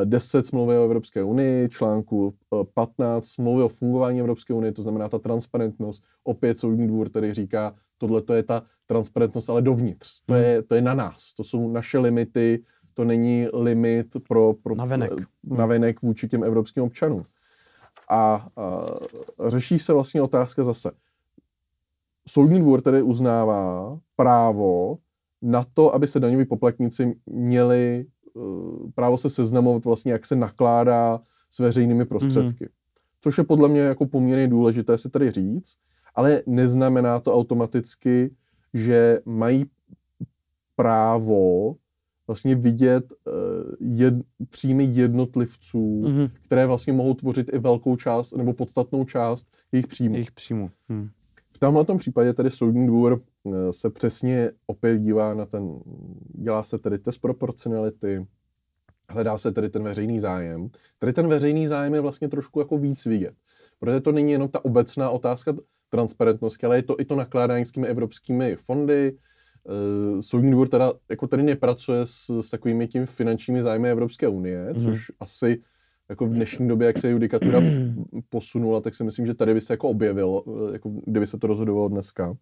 10 0.04 0.46
smlouvy 0.46 0.78
o 0.78 0.84
Evropské 0.84 1.24
unii, 1.24 1.70
článku 1.70 2.34
15 2.74 3.26
smlouvy 3.26 3.64
o 3.64 3.68
fungování 3.68 4.20
Evropské 4.20 4.54
unie, 4.54 4.72
to 4.72 4.82
znamená 4.82 5.10
ta 5.10 5.20
transparentnost. 5.20 6.04
Opět 6.24 6.60
soudní 6.60 6.88
dvůr 6.88 7.10
tedy 7.10 7.34
říká, 7.34 7.76
tohle 7.98 8.22
to 8.22 8.34
je 8.34 8.44
ta 8.44 8.64
transparentnost, 8.86 9.50
ale 9.50 9.62
dovnitř. 9.62 10.22
To 10.26 10.36
je, 10.36 10.54
hmm. 10.54 10.64
to 10.64 10.76
je 10.76 10.82
na 10.82 10.94
nás. 10.94 11.34
To 11.34 11.44
jsou 11.44 11.72
naše 11.72 12.00
limity, 12.00 12.64
to 12.94 13.04
není 13.06 13.48
limit 13.54 14.08
pro, 14.28 14.54
pro 14.54 14.76
navenek. 14.76 15.12
navenek 15.44 16.02
vůči 16.02 16.28
těm 16.28 16.44
evropským 16.44 16.84
občanům. 16.84 17.24
A, 18.10 18.16
a 18.18 18.50
řeší 19.48 19.80
se 19.80 19.94
vlastně 19.94 20.22
otázka 20.22 20.64
zase. 20.64 20.92
Soudní 22.28 22.60
dvůr 22.60 22.82
tedy 22.82 23.02
uznává 23.02 24.00
právo 24.16 24.98
na 25.42 25.66
to, 25.74 25.96
aby 25.96 26.08
se 26.08 26.20
daňoví 26.20 26.46
poplatníci 26.46 27.16
měli 27.26 28.06
uh, 28.34 28.92
právo 28.96 29.18
se 29.18 29.30
seznamovat 29.30 29.86
vlastně, 29.86 30.12
jak 30.12 30.26
se 30.26 30.36
nakládá 30.36 31.22
s 31.50 31.60
veřejnými 31.60 32.06
prostředky. 32.06 32.66
Mm-hmm. 32.66 32.74
Což 33.22 33.38
je 33.38 33.44
podle 33.44 33.70
mě 33.70 33.82
jako 33.82 34.06
poměrně 34.06 34.48
důležité 34.48 34.98
si 34.98 35.10
tady 35.10 35.32
říct 35.32 35.78
ale 36.16 36.44
neznamená 36.46 37.20
to 37.20 37.34
automaticky, 37.34 38.36
že 38.74 39.20
mají 39.26 39.66
právo 40.76 41.76
vlastně 42.28 42.56
vidět 42.56 43.14
uh, 43.26 43.34
jed, 43.80 44.14
příjmy 44.50 44.84
jednotlivců, 44.84 46.02
mm-hmm. 46.06 46.30
které 46.46 46.66
vlastně 46.66 46.94
mohou 46.94 47.14
tvořit 47.14 47.54
i 47.54 47.60
velkou 47.60 47.96
část 47.96 48.38
nebo 48.38 48.54
podstatnou 48.54 49.06
část 49.06 49.48
jejich 49.72 49.88
příjmu. 49.88 50.16
Jejich 50.16 50.32
příjmu. 50.32 50.72
Hmm. 50.90 51.10
V 51.52 51.58
tomhle 51.58 51.86
případě 51.98 52.34
tedy 52.34 52.50
soudní 52.50 52.88
dvůr 52.88 53.22
uh, 53.44 53.56
se 53.72 53.90
přesně 53.90 54.52
opět 54.68 55.00
dívá 55.00 55.34
na 55.34 55.46
ten, 55.46 55.80
dělá 56.34 56.64
se 56.64 56.78
tedy 56.78 56.98
test 56.98 57.18
proporcionality, 57.18 58.26
hledá 59.10 59.38
se 59.38 59.52
tedy 59.52 59.70
ten 59.70 59.84
veřejný 59.84 60.20
zájem. 60.20 60.70
Tady 61.00 61.14
ten 61.14 61.28
veřejný 61.28 61.68
zájem 61.68 61.94
je 61.94 62.02
vlastně 62.02 62.30
trošku 62.30 62.60
jako 62.60 62.78
víc 62.78 63.06
vidět. 63.06 63.34
Protože 63.80 64.00
to 64.00 64.12
není 64.12 64.32
jenom 64.32 64.50
ta 64.50 64.66
obecná 64.66 65.10
otázka 65.10 65.54
transparentnosti, 65.90 66.66
ale 66.66 66.78
je 66.78 66.84
to 66.84 67.00
i 67.00 67.06
to 67.06 67.16
nakládání 67.16 67.66
s 67.66 67.72
těmi 67.72 67.88
evropskými 67.88 68.56
fondy. 68.56 69.18
Uh, 69.66 70.22
Soudní 70.22 70.52
dvůr 70.52 70.70
teda 70.70 70.94
jako 71.10 71.28
tady 71.28 71.44
nepracuje 71.44 72.00
s, 72.06 72.42
s 72.42 72.50
takovými 72.50 72.88
tím 72.88 73.06
finančními 73.06 73.64
zájmy 73.64 73.92
Evropské 73.92 74.28
unie, 74.28 74.74
mm. 74.74 74.84
což 74.84 75.12
asi 75.20 75.62
jako 76.10 76.26
v 76.26 76.34
dnešní 76.34 76.68
době, 76.68 76.88
jak 76.88 76.98
se 76.98 77.10
judikatura 77.10 77.60
posunula, 78.30 78.82
tak 78.82 78.96
si 78.96 79.04
myslím, 79.04 79.26
že 79.26 79.34
tady 79.34 79.54
by 79.54 79.62
se 79.62 79.74
jako 79.74 79.90
objevilo, 79.90 80.44
eh, 80.48 80.74
jako 80.74 80.90
kdyby 81.06 81.28
se 81.28 81.38
to 81.38 81.48
rozhodovalo 81.48 81.90
dneska. 81.90 82.36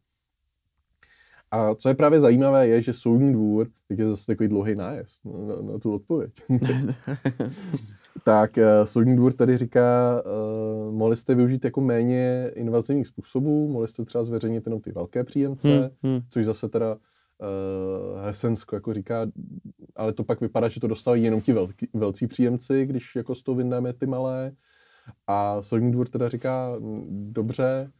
A 1.52 1.76
co 1.76 1.90
je 1.90 1.96
právě 1.96 2.20
zajímavé, 2.20 2.68
je, 2.68 2.82
že 2.82 2.94
soudní 2.94 3.34
dvůr, 3.34 3.68
teď 3.88 4.00
je 4.00 4.10
zase 4.10 4.26
takový 4.26 4.50
dlouhý 4.50 4.76
nájezd 4.76 5.26
na, 5.26 5.56
na, 5.56 5.72
na 5.72 5.80
tu 5.80 5.94
odpověď. 5.94 6.32
tak 8.24 8.58
uh, 8.58 8.86
soudní 8.86 9.16
dvůr 9.16 9.34
tady 9.34 9.58
říká, 9.58 10.22
uh, 10.26 10.94
mohli 10.94 11.16
jste 11.16 11.36
využít 11.36 11.66
jako 11.66 11.82
méně 11.82 12.52
invazivních 12.56 13.08
způsobů, 13.08 13.68
mohli 13.68 13.88
jste 13.88 14.06
třeba 14.06 14.24
zveřejnit 14.24 14.66
jenom 14.66 14.82
ty 14.82 14.92
velké 14.92 15.24
příjemce, 15.24 15.70
hmm, 15.70 15.90
hmm. 16.04 16.22
což 16.30 16.46
zase 16.46 16.70
teda 16.70 16.98
uh, 17.42 18.22
Hesensko 18.26 18.76
jako 18.76 18.94
říká, 18.94 19.28
ale 19.96 20.14
to 20.14 20.24
pak 20.24 20.42
vypadá, 20.42 20.70
že 20.70 20.80
to 20.80 20.88
dostávají 20.88 21.24
jenom 21.24 21.42
ti 21.42 21.54
velký, 21.54 21.88
velcí 21.94 22.28
příjemci, 22.28 22.86
když 22.86 23.16
jako 23.16 23.36
z 23.36 23.44
toho 23.44 23.56
vyndáme 23.56 23.94
ty 23.94 24.06
malé. 24.06 24.52
A 25.28 25.62
soudní 25.62 25.92
dvůr 25.92 26.08
teda 26.08 26.30
říká, 26.30 26.76
dobře, 27.10 27.92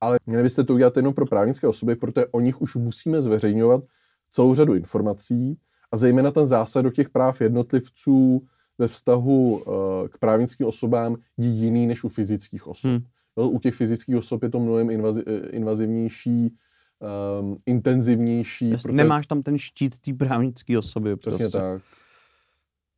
ale 0.00 0.18
měli 0.26 0.42
byste 0.42 0.64
to 0.64 0.74
udělat 0.74 0.96
jenom 0.96 1.14
pro 1.14 1.26
právnické 1.26 1.66
osoby, 1.66 1.96
protože 1.96 2.26
o 2.26 2.40
nich 2.40 2.60
už 2.60 2.74
musíme 2.74 3.22
zveřejňovat 3.22 3.84
celou 4.30 4.54
řadu 4.54 4.74
informací 4.74 5.58
a 5.92 5.96
zejména 5.96 6.30
ten 6.30 6.46
zásad 6.46 6.82
do 6.82 6.90
těch 6.90 7.10
práv 7.10 7.40
jednotlivců 7.40 8.42
ve 8.78 8.88
vztahu 8.88 9.56
uh, 9.56 9.62
k 10.08 10.18
právnickým 10.18 10.66
osobám 10.66 11.16
je 11.36 11.48
jiný 11.48 11.86
než 11.86 12.04
u 12.04 12.08
fyzických 12.08 12.66
osob. 12.66 12.90
Hmm. 12.90 13.00
U 13.36 13.58
těch 13.58 13.74
fyzických 13.74 14.16
osob 14.16 14.42
je 14.42 14.50
to 14.50 14.60
mnohem 14.60 14.90
invazi, 14.90 15.22
eh, 15.26 15.48
invazivnější, 15.48 16.56
um, 17.00 17.56
intenzivnější. 17.66 18.70
Protože... 18.70 18.92
Nemáš 18.92 19.26
tam 19.26 19.42
ten 19.42 19.58
štít 19.58 19.98
té 19.98 20.14
právnické 20.14 20.78
osoby. 20.78 21.16
Přesně 21.16 21.44
prostě. 21.44 21.58
tak. 21.58 21.82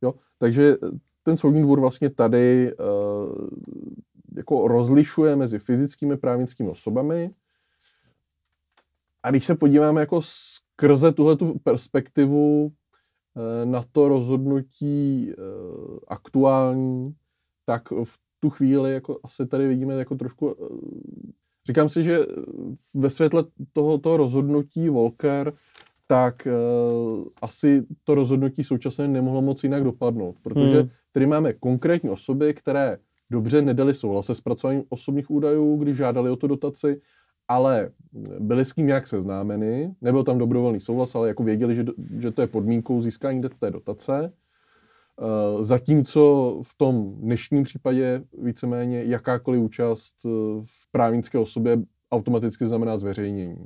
Jo, 0.01 0.13
takže 0.37 0.75
ten 1.23 1.37
soudní 1.37 1.61
dvůr 1.61 1.79
vlastně 1.79 2.09
tady 2.09 2.73
uh, 2.75 3.47
jako 4.37 4.67
rozlišuje 4.67 5.35
mezi 5.35 5.59
fyzickými 5.59 6.17
právnickými 6.17 6.69
osobami. 6.69 7.31
A 9.23 9.29
když 9.29 9.45
se 9.45 9.55
podíváme 9.55 9.99
jako 9.99 10.21
skrze 10.21 11.11
tuhle 11.11 11.37
perspektivu 11.63 12.65
uh, 12.65 12.71
na 13.71 13.83
to 13.91 14.07
rozhodnutí 14.09 15.31
uh, 15.37 15.97
aktuální, 16.07 17.15
tak 17.65 17.91
v 17.91 18.17
tu 18.39 18.49
chvíli 18.49 18.93
jako 18.93 19.19
asi 19.23 19.45
tady 19.45 19.67
vidíme 19.67 19.93
jako 19.93 20.15
trošku 20.15 20.55
Říkám 21.67 21.89
si, 21.89 22.03
že 22.03 22.19
ve 22.93 23.09
světle 23.09 23.43
toho, 23.73 23.97
toho 23.97 24.17
rozhodnutí 24.17 24.89
Volker, 24.89 25.53
tak 26.07 26.47
uh, 26.47 27.23
asi 27.41 27.83
to 28.03 28.15
rozhodnutí 28.15 28.63
současně 28.63 29.07
nemohlo 29.07 29.41
moc 29.41 29.63
jinak 29.63 29.83
dopadnout, 29.83 30.35
protože 30.41 30.79
hmm. 30.81 30.89
tady 31.11 31.25
máme 31.25 31.53
konkrétní 31.53 32.09
osoby, 32.09 32.53
které 32.53 32.97
dobře 33.29 33.61
nedali 33.61 33.93
souhlas 33.93 34.25
se 34.25 34.35
zpracováním 34.35 34.83
osobních 34.89 35.31
údajů, 35.31 35.77
když 35.77 35.97
žádali 35.97 36.29
o 36.29 36.35
tu 36.35 36.47
dotaci, 36.47 37.01
ale 37.47 37.89
byli 38.39 38.65
s 38.65 38.73
kým 38.73 38.87
nějak 38.87 39.07
seznámeni, 39.07 39.95
nebyl 40.01 40.23
tam 40.23 40.37
dobrovolný 40.37 40.79
souhlas, 40.79 41.15
ale 41.15 41.27
jako 41.27 41.43
věděli, 41.43 41.75
že, 41.75 41.85
že 42.19 42.31
to 42.31 42.41
je 42.41 42.47
podmínkou 42.47 43.01
získání 43.01 43.41
té 43.59 43.71
dotace. 43.71 44.33
Eh, 45.21 45.63
zatímco 45.63 46.59
v 46.63 46.77
tom 46.77 47.15
dnešním 47.15 47.63
případě 47.63 48.23
víceméně 48.37 49.03
jakákoliv 49.03 49.61
účast 49.61 50.15
eh, 50.25 50.29
v 50.65 50.91
právnické 50.91 51.37
osobě 51.37 51.77
automaticky 52.11 52.67
znamená 52.67 52.97
zveřejnění. 52.97 53.65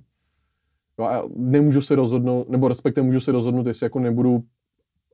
No 0.98 1.06
a 1.06 1.24
nemůžu 1.36 1.82
se 1.82 1.96
rozhodnout, 1.96 2.50
nebo 2.50 2.68
respektive 2.68 3.06
můžu 3.06 3.20
se 3.20 3.32
rozhodnout, 3.32 3.68
jestli 3.68 3.86
jako 3.86 4.00
nebudu 4.00 4.44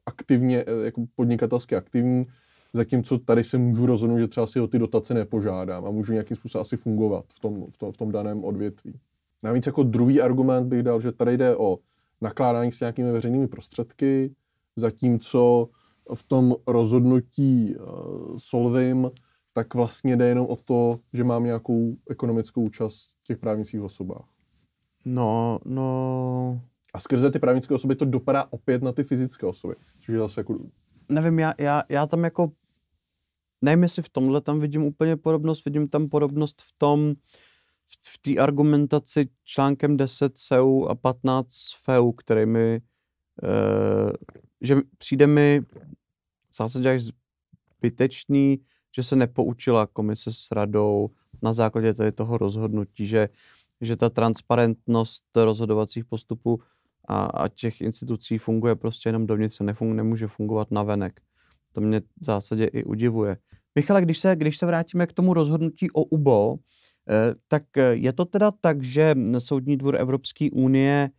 aktivně, 0.06 0.63
eh, 0.67 0.86
jako 0.86 1.06
podnikatelsky 1.15 1.76
aktivní, 1.76 2.26
zatímco 2.74 3.17
tady 3.17 3.43
se 3.43 3.58
můžu 3.58 3.86
rozhodnout, 3.86 4.19
že 4.19 4.28
třeba 4.28 4.48
si 4.48 4.60
o 4.60 4.67
ty 4.67 4.80
dotace 4.80 5.13
nepožádám 5.13 5.86
a 5.86 5.91
můžu 5.91 6.13
nějakým 6.13 6.38
způsobem 6.38 6.62
asi 6.62 6.78
fungovat 6.78 7.26
v 7.34 7.39
tom, 7.39 7.65
v 7.69 7.78
tom, 7.78 7.91
v 7.91 7.98
tom 7.98 8.12
daném 8.12 8.43
odvětví. 8.43 9.00
Navíc 9.43 9.65
jako 9.65 9.84
druhý 9.84 10.22
argument 10.22 10.67
bych 10.67 10.84
dal, 10.84 11.02
že 11.02 11.12
tady 11.12 11.38
jde 11.38 11.56
o 11.56 11.78
nakládání 12.22 12.72
s 12.72 12.80
nějakými 12.80 13.12
veřejnými 13.12 13.48
prostředky, 13.48 14.32
zatímco 14.76 15.69
v 16.13 16.24
tom 16.24 16.56
rozhodnutí 16.68 17.76
uh, 17.76 18.38
Solvim, 18.38 19.12
tak 19.54 19.74
vlastně 19.74 20.18
jde 20.18 20.28
jenom 20.28 20.48
o 20.48 20.56
to, 20.56 21.00
že 21.13 21.24
mám 21.24 21.44
nějakou 21.44 21.98
ekonomickou 22.10 22.62
účast 22.62 23.10
v 23.24 23.24
těch 23.24 23.38
právnických 23.38 23.82
osobách. 23.82 24.26
No, 25.06 25.60
no... 25.66 26.62
A 26.94 27.00
skrze 27.00 27.32
ty 27.32 27.39
právnické 27.39 27.74
osoby 27.74 27.96
to 27.96 28.06
dopadá 28.06 28.48
opět 28.50 28.84
na 28.84 28.92
ty 28.92 29.04
fyzické 29.04 29.46
osoby, 29.46 29.76
což 30.00 30.13
je 30.13 30.20
zase 30.20 30.39
jako... 30.39 30.60
Nevím, 31.10 31.39
já, 31.39 31.54
já, 31.58 31.84
já 31.89 32.08
tam 32.08 32.24
jako... 32.24 32.52
Nevím, 33.62 33.84
jestli 33.84 34.02
v 34.02 34.10
tomhle 34.10 34.42
tam 34.42 34.60
vidím 34.60 34.84
úplně 34.84 35.18
podobnost, 35.18 35.66
vidím 35.66 35.88
tam 35.88 36.10
podobnost 36.10 36.62
v 36.62 36.74
tom, 36.78 37.13
v, 37.88 38.13
v 38.13 38.18
té 38.22 38.42
argumentaci 38.42 39.30
článkem 39.44 39.98
10 39.98 40.38
SEU 40.38 40.86
a 40.86 40.96
15 40.96 41.54
FEU, 41.84 42.12
který 42.12 42.46
mi, 42.46 42.82
uh, 43.44 44.12
že 44.63 44.76
přijde 44.97 45.28
mi 45.28 45.62
v 46.49 46.56
zásadě 46.58 46.89
až 46.89 47.04
zbytečný, 47.80 48.60
že 48.95 49.04
se 49.04 49.15
nepoučila 49.15 49.88
komise 49.88 50.34
s 50.34 50.52
radou 50.52 51.10
na 51.41 51.54
základě 51.54 51.93
tady 51.93 52.12
toho 52.12 52.38
rozhodnutí, 52.38 53.08
že, 53.08 53.30
že 53.82 53.95
ta 53.95 54.10
transparentnost 54.10 55.23
rozhodovacích 55.36 56.06
postupů 56.06 56.62
a, 57.08 57.26
a 57.26 57.47
těch 57.47 57.82
institucí 57.82 58.38
funguje 58.38 58.76
prostě 58.76 59.10
jenom 59.10 59.28
dovnitř, 59.28 59.60
nefung, 59.60 59.95
nemůže 59.95 60.28
fungovat 60.28 60.71
navenek. 60.71 61.21
To 61.71 61.82
mě 61.82 61.99
v 61.99 62.26
zásadě 62.26 62.65
i 62.65 62.84
udivuje. 62.84 63.38
Michale, 63.76 64.02
když 64.02 64.19
se, 64.19 64.36
když 64.36 64.58
se 64.58 64.65
vrátíme 64.65 65.08
k 65.08 65.13
tomu 65.13 65.34
rozhodnutí 65.34 65.91
o 65.91 66.04
UBO, 66.04 66.56
eh, 67.10 67.36
tak 67.47 67.63
je 67.91 68.13
to 68.13 68.26
teda 68.26 68.52
tak, 68.62 68.84
že 68.84 69.15
Soudní 69.38 69.78
dvůr 69.78 69.95
Evropské 69.95 70.52
unie 70.52 71.10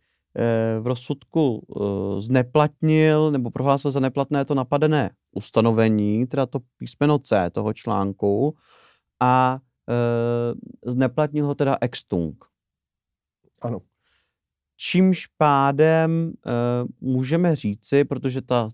v 0.79 0.87
rozsudku 0.87 1.67
eh, 1.69 2.21
zneplatnil 2.21 3.31
nebo 3.31 3.51
prohlásil 3.51 3.91
za 3.91 3.99
neplatné 3.99 4.45
to 4.45 4.55
napadené 4.55 5.11
ustanovení, 5.31 6.27
teda 6.27 6.45
to 6.45 6.59
písmeno 6.77 7.19
C 7.19 7.49
toho 7.49 7.73
článku 7.73 8.55
a 9.19 9.59
e, 9.89 10.91
zneplatnil 10.91 11.45
ho 11.45 11.55
teda 11.55 11.77
extung. 11.81 12.45
Ano. 13.61 13.81
Čímž 14.77 15.27
pádem 15.37 16.33
můžeme 17.01 17.55
říci, 17.55 18.03
protože 18.03 18.41
ta 18.41 18.69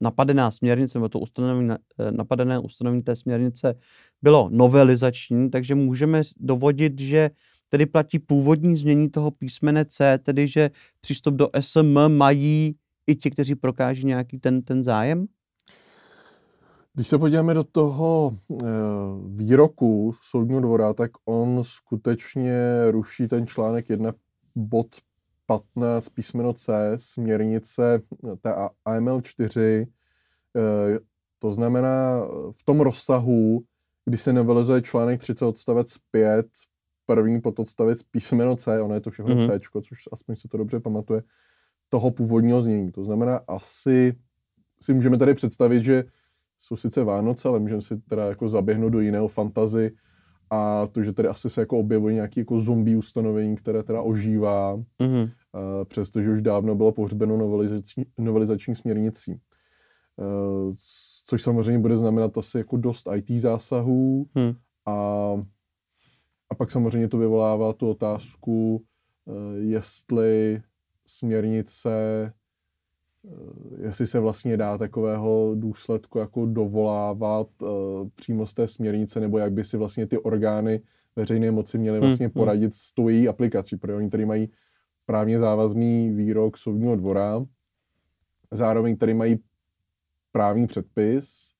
napadená 0.00 0.50
směrnice, 0.50 0.98
nebo 0.98 1.08
to 1.08 1.18
ustanovení, 1.18 1.70
napadené 2.10 2.58
ustanovení 2.58 3.02
té 3.02 3.16
směrnice 3.16 3.74
bylo 4.22 4.48
novelizační, 4.52 5.50
takže 5.50 5.74
můžeme 5.74 6.22
dovodit, 6.36 7.00
že 7.00 7.30
tedy 7.68 7.86
platí 7.86 8.18
původní 8.18 8.76
změní 8.76 9.10
toho 9.10 9.30
písmene 9.30 9.84
C, 9.84 10.18
tedy 10.18 10.48
že 10.48 10.70
přístup 11.00 11.34
do 11.34 11.48
SM 11.60 11.98
mají 12.08 12.76
i 13.06 13.14
ti, 13.14 13.30
kteří 13.30 13.54
prokáží 13.54 14.06
nějaký 14.06 14.38
ten, 14.38 14.62
ten 14.62 14.84
zájem? 14.84 15.26
Když 16.94 17.08
se 17.08 17.18
podíváme 17.18 17.54
do 17.54 17.64
toho 17.64 18.36
eh, 18.52 18.66
výroku 19.26 20.14
soudního 20.22 20.60
dvora, 20.60 20.94
tak 20.94 21.10
on 21.24 21.58
skutečně 21.62 22.60
ruší 22.90 23.28
ten 23.28 23.46
článek 23.46 23.90
1 23.90 24.12
bod 24.56 24.86
15 25.46 26.08
písmeno 26.08 26.52
C 26.52 26.92
směrnice 26.96 28.02
té 28.40 28.54
AML 28.84 29.20
4. 29.20 29.86
Eh, 30.56 30.98
to 31.38 31.52
znamená 31.52 32.20
v 32.52 32.64
tom 32.64 32.80
rozsahu, 32.80 33.62
kdy 34.04 34.18
se 34.18 34.32
novelizuje 34.32 34.82
článek 34.82 35.20
30 35.20 35.46
odstavec 35.46 35.94
5, 36.10 36.46
první 37.08 37.40
pododstavec 37.40 38.02
písmeno 38.02 38.56
C, 38.56 38.82
ono 38.82 38.94
je 38.94 39.00
to 39.00 39.10
všechno 39.10 39.34
mm-hmm. 39.34 39.60
C, 39.60 39.80
což 39.82 39.98
aspoň 40.12 40.36
se 40.36 40.48
to 40.48 40.56
dobře 40.56 40.80
pamatuje, 40.80 41.22
toho 41.88 42.10
původního 42.10 42.62
znění. 42.62 42.92
To 42.92 43.04
znamená, 43.04 43.40
asi 43.48 44.14
si 44.80 44.94
můžeme 44.94 45.18
tady 45.18 45.34
představit, 45.34 45.82
že 45.82 46.04
jsou 46.58 46.76
sice 46.76 47.04
Vánoce, 47.04 47.48
ale 47.48 47.60
můžeme 47.60 47.82
si 47.82 47.96
teda 47.96 48.26
jako 48.26 48.48
zaběhnout 48.48 48.92
do 48.92 49.00
jiného 49.00 49.28
fantazy 49.28 49.90
a 50.50 50.86
to, 50.86 51.02
že 51.02 51.12
tady 51.12 51.28
asi 51.28 51.50
se 51.50 51.60
jako 51.60 51.78
objevují 51.78 52.14
nějaké 52.14 52.40
jako 52.40 52.60
zombie 52.60 52.96
ustanovení, 52.96 53.56
které 53.56 53.82
teda 53.82 54.02
ožívá, 54.02 54.76
mm-hmm. 54.76 55.30
přestože 55.84 56.30
už 56.30 56.42
dávno 56.42 56.74
bylo 56.74 56.92
pohřbeno 56.92 57.36
novelizační, 57.36 58.04
novelizační 58.18 58.74
směrnicí. 58.74 59.40
Uh, 60.16 60.74
což 61.26 61.42
samozřejmě 61.42 61.78
bude 61.78 61.96
znamenat 61.96 62.38
asi 62.38 62.58
jako 62.58 62.76
dost 62.76 63.08
IT 63.14 63.40
zásahů 63.40 64.26
hmm. 64.34 64.54
a, 64.86 65.32
a 66.50 66.54
pak 66.54 66.70
samozřejmě 66.70 67.08
to 67.08 67.18
vyvolává 67.18 67.72
tu 67.72 67.90
otázku, 67.90 68.84
uh, 69.24 69.34
jestli 69.56 70.62
směrnice 71.06 72.32
Eh, 73.26 73.86
jestli 73.86 74.06
se 74.06 74.20
vlastně 74.20 74.56
dá 74.56 74.78
takového 74.78 75.52
důsledku 75.54 76.18
jako 76.18 76.46
dovolávat 76.46 77.62
uh, 77.62 77.68
přímo 78.14 78.46
z 78.46 78.54
té 78.54 78.68
směrnice, 78.68 79.20
nebo 79.20 79.38
jak 79.38 79.52
by 79.52 79.64
si 79.64 79.76
vlastně 79.76 80.06
ty 80.06 80.18
orgány 80.18 80.80
veřejné 81.16 81.50
moci 81.50 81.78
měly 81.78 82.00
vlastně 82.00 82.26
hmm, 82.26 82.32
hmm. 82.34 82.44
poradit 82.44 82.74
s 82.74 82.92
tou 82.92 83.08
její 83.08 83.28
aplikací, 83.28 83.76
protože 83.76 83.94
oni 83.94 84.10
tady 84.10 84.26
mají 84.26 84.50
právně 85.06 85.38
závazný 85.38 86.10
výrok 86.10 86.58
soudního 86.58 86.96
dvora, 86.96 87.46
zároveň 88.50 88.96
tady 88.96 89.14
mají 89.14 89.38
právní 90.32 90.66
předpis, 90.66 91.52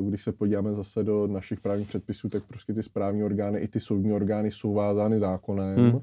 když 0.00 0.22
se 0.22 0.32
podíváme 0.32 0.74
zase 0.74 1.04
do 1.04 1.26
našich 1.26 1.60
právních 1.60 1.88
předpisů, 1.88 2.28
tak 2.28 2.44
prostě 2.44 2.74
ty 2.74 2.82
správní 2.82 3.24
orgány 3.24 3.58
i 3.58 3.68
ty 3.68 3.80
soudní 3.80 4.12
orgány 4.12 4.50
jsou 4.50 4.74
vázány 4.74 5.18
zákonem. 5.18 5.76
Hmm 5.76 6.00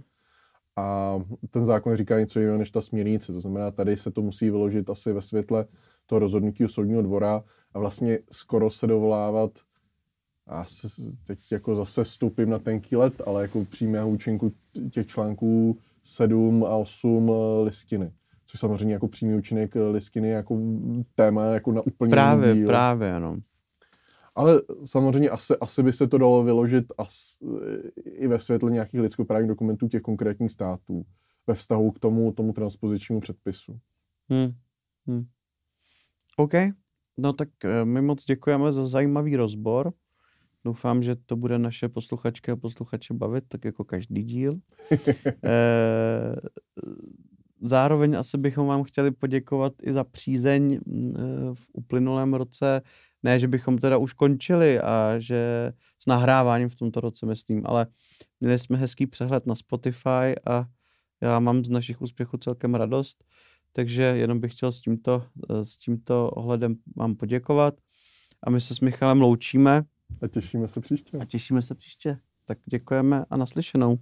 a 0.76 1.20
ten 1.50 1.66
zákon 1.66 1.96
říká 1.96 2.20
něco 2.20 2.40
jiného 2.40 2.58
než 2.58 2.72
ta 2.72 2.82
směrnice. 2.82 3.34
To 3.34 3.42
znamená, 3.42 3.72
tady 3.72 3.98
se 3.98 4.12
to 4.12 4.22
musí 4.22 4.50
vyložit 4.50 4.90
asi 4.90 5.14
ve 5.14 5.22
světle 5.22 5.66
toho 6.06 6.20
rozhodnutí 6.20 6.66
u 6.66 6.68
soudního 6.68 7.02
dvora 7.02 7.44
a 7.74 7.80
vlastně 7.80 8.20
skoro 8.32 8.70
se 8.70 8.88
dovolávat 8.88 9.52
a 10.48 10.66
se, 10.66 10.88
teď 11.28 11.52
jako 11.52 11.76
zase 11.76 12.04
vstoupím 12.04 12.50
na 12.50 12.60
tenký 12.60 12.96
let, 12.96 13.22
ale 13.26 13.42
jako 13.42 13.66
přímého 13.66 14.10
účinku 14.10 14.52
těch 14.92 15.08
článků 15.08 15.78
7 16.04 16.64
a 16.64 16.76
8 16.76 17.32
eh, 17.32 17.64
listiny. 17.64 18.12
Což 18.46 18.60
samozřejmě 18.60 18.94
jako 18.94 19.08
přímý 19.08 19.36
účinek 19.36 19.76
listiny 19.92 20.30
jako 20.30 20.60
téma 21.16 21.46
jako 21.46 21.72
na 21.72 21.82
úplně 21.82 22.12
Právě, 22.12 22.54
díl. 22.54 22.68
právě, 22.68 23.16
ano. 23.16 23.38
Ale 24.36 24.62
samozřejmě 24.86 25.30
asi, 25.30 25.54
asi 25.62 25.84
by 25.84 25.94
se 25.94 26.08
to 26.08 26.18
dalo 26.18 26.44
vyložit 26.44 26.86
as, 26.98 27.38
i 28.06 28.28
ve 28.28 28.40
světle 28.40 28.72
nějakých 28.72 29.00
lidskoprávních 29.00 29.50
dokumentů 29.50 29.88
těch 29.88 30.02
konkrétních 30.02 30.52
států 30.52 31.06
ve 31.48 31.54
vztahu 31.54 31.92
k 31.92 32.00
tomu, 32.00 32.32
tomu 32.32 32.54
transpozičnímu 32.54 33.20
předpisu. 33.20 33.80
Hmm. 34.30 34.52
Hmm. 35.08 35.26
OK, 36.38 36.54
no 37.18 37.34
tak 37.34 37.50
eh, 37.64 37.86
my 37.86 38.02
moc 38.02 38.26
děkujeme 38.26 38.72
za 38.72 38.88
zajímavý 38.88 39.36
rozbor. 39.36 39.94
Doufám, 40.66 41.04
že 41.04 41.16
to 41.16 41.36
bude 41.36 41.60
naše 41.60 41.90
posluchačky 41.90 42.52
a 42.52 42.56
posluchače 42.56 43.14
bavit, 43.14 43.44
tak 43.48 43.66
jako 43.66 43.84
každý 43.84 44.24
díl. 44.24 44.60
e, 45.44 46.36
zároveň 47.68 48.18
asi 48.18 48.38
bychom 48.38 48.68
vám 48.68 48.84
chtěli 48.84 49.12
poděkovat 49.12 49.74
i 49.84 49.94
za 49.94 50.04
přízeň 50.04 50.74
eh, 50.74 50.80
v 51.54 51.68
uplynulém 51.74 52.34
roce. 52.34 52.82
Ne, 53.24 53.40
že 53.40 53.48
bychom 53.48 53.78
teda 53.78 53.98
už 53.98 54.14
končili 54.14 54.80
a 54.80 55.16
že 55.18 55.74
s 56.00 56.06
nahráváním 56.06 56.70
v 56.70 56.76
tomto 56.76 57.00
roce, 57.00 57.26
myslím, 57.26 57.62
ale 57.66 57.88
měli 58.40 58.60
jsme 58.60 58.78
hezký 58.78 59.08
přehled 59.08 59.46
na 59.46 59.56
Spotify 59.56 60.36
a 60.48 60.66
já 61.22 61.40
mám 61.40 61.66
z 61.66 61.70
našich 61.70 62.02
úspěchů 62.02 62.38
celkem 62.38 62.76
radost, 62.76 63.24
takže 63.74 64.04
jenom 64.04 64.40
bych 64.40 64.54
chtěl 64.54 64.72
s 64.72 64.80
tímto, 64.80 65.24
s 65.64 65.78
tímto 65.78 66.30
ohledem 66.30 66.76
vám 66.96 67.16
poděkovat 67.16 67.76
a 68.44 68.50
my 68.50 68.62
se 68.62 68.76
s 68.76 68.80
Michalem 68.80 69.22
loučíme. 69.22 69.84
A 70.22 70.28
těšíme 70.28 70.68
se 70.68 70.82
příště. 70.82 71.18
A 71.18 71.26
těšíme 71.26 71.62
se 71.62 71.76
příště. 71.76 72.20
Tak 72.46 72.58
děkujeme 72.66 73.26
a 73.30 73.38
naslyšenou. 73.38 73.98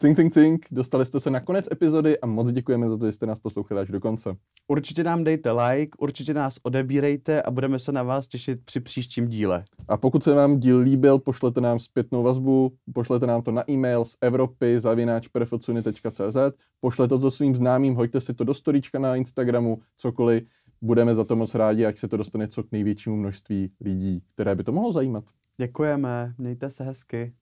Cink, 0.00 0.16
cink, 0.16 0.34
cink, 0.34 0.66
dostali 0.70 1.06
jste 1.06 1.20
se 1.20 1.30
na 1.30 1.40
konec 1.40 1.68
epizody 1.72 2.20
a 2.20 2.26
moc 2.26 2.50
děkujeme 2.50 2.88
za 2.88 2.98
to, 2.98 3.06
že 3.06 3.12
jste 3.12 3.26
nás 3.26 3.38
poslouchali 3.38 3.80
až 3.80 3.88
do 3.88 4.00
konce. 4.00 4.36
Určitě 4.68 5.04
nám 5.04 5.24
dejte 5.24 5.50
like, 5.50 5.98
určitě 5.98 6.34
nás 6.34 6.58
odebírejte 6.62 7.42
a 7.42 7.50
budeme 7.50 7.78
se 7.78 7.92
na 7.92 8.02
vás 8.02 8.28
těšit 8.28 8.60
při 8.64 8.80
příštím 8.80 9.28
díle. 9.28 9.64
A 9.88 9.96
pokud 9.96 10.24
se 10.24 10.34
vám 10.34 10.58
díl 10.58 10.78
líbil, 10.78 11.18
pošlete 11.18 11.60
nám 11.60 11.78
zpětnou 11.78 12.22
vazbu, 12.22 12.72
pošlete 12.92 13.26
nám 13.26 13.42
to 13.42 13.52
na 13.52 13.70
e-mail 13.70 14.04
z 14.04 14.16
Evropy 14.20 14.80
zavináč.cz, 14.80 16.36
pošlete 16.80 17.18
to 17.18 17.30
svým 17.30 17.56
známým, 17.56 17.94
hoďte 17.94 18.20
si 18.20 18.34
to 18.34 18.44
do 18.44 18.54
storíčka 18.54 18.98
na 18.98 19.16
Instagramu, 19.16 19.78
cokoliv, 19.96 20.42
budeme 20.82 21.14
za 21.14 21.24
to 21.24 21.36
moc 21.36 21.54
rádi, 21.54 21.86
ať 21.86 21.98
se 21.98 22.08
to 22.08 22.16
dostane 22.16 22.48
co 22.48 22.62
k 22.62 22.72
největšímu 22.72 23.16
množství 23.16 23.70
lidí, 23.80 24.22
které 24.34 24.54
by 24.54 24.64
to 24.64 24.72
mohlo 24.72 24.92
zajímat. 24.92 25.24
Děkujeme, 25.60 26.34
mějte 26.38 26.70
se 26.70 26.84
hezky. 26.84 27.32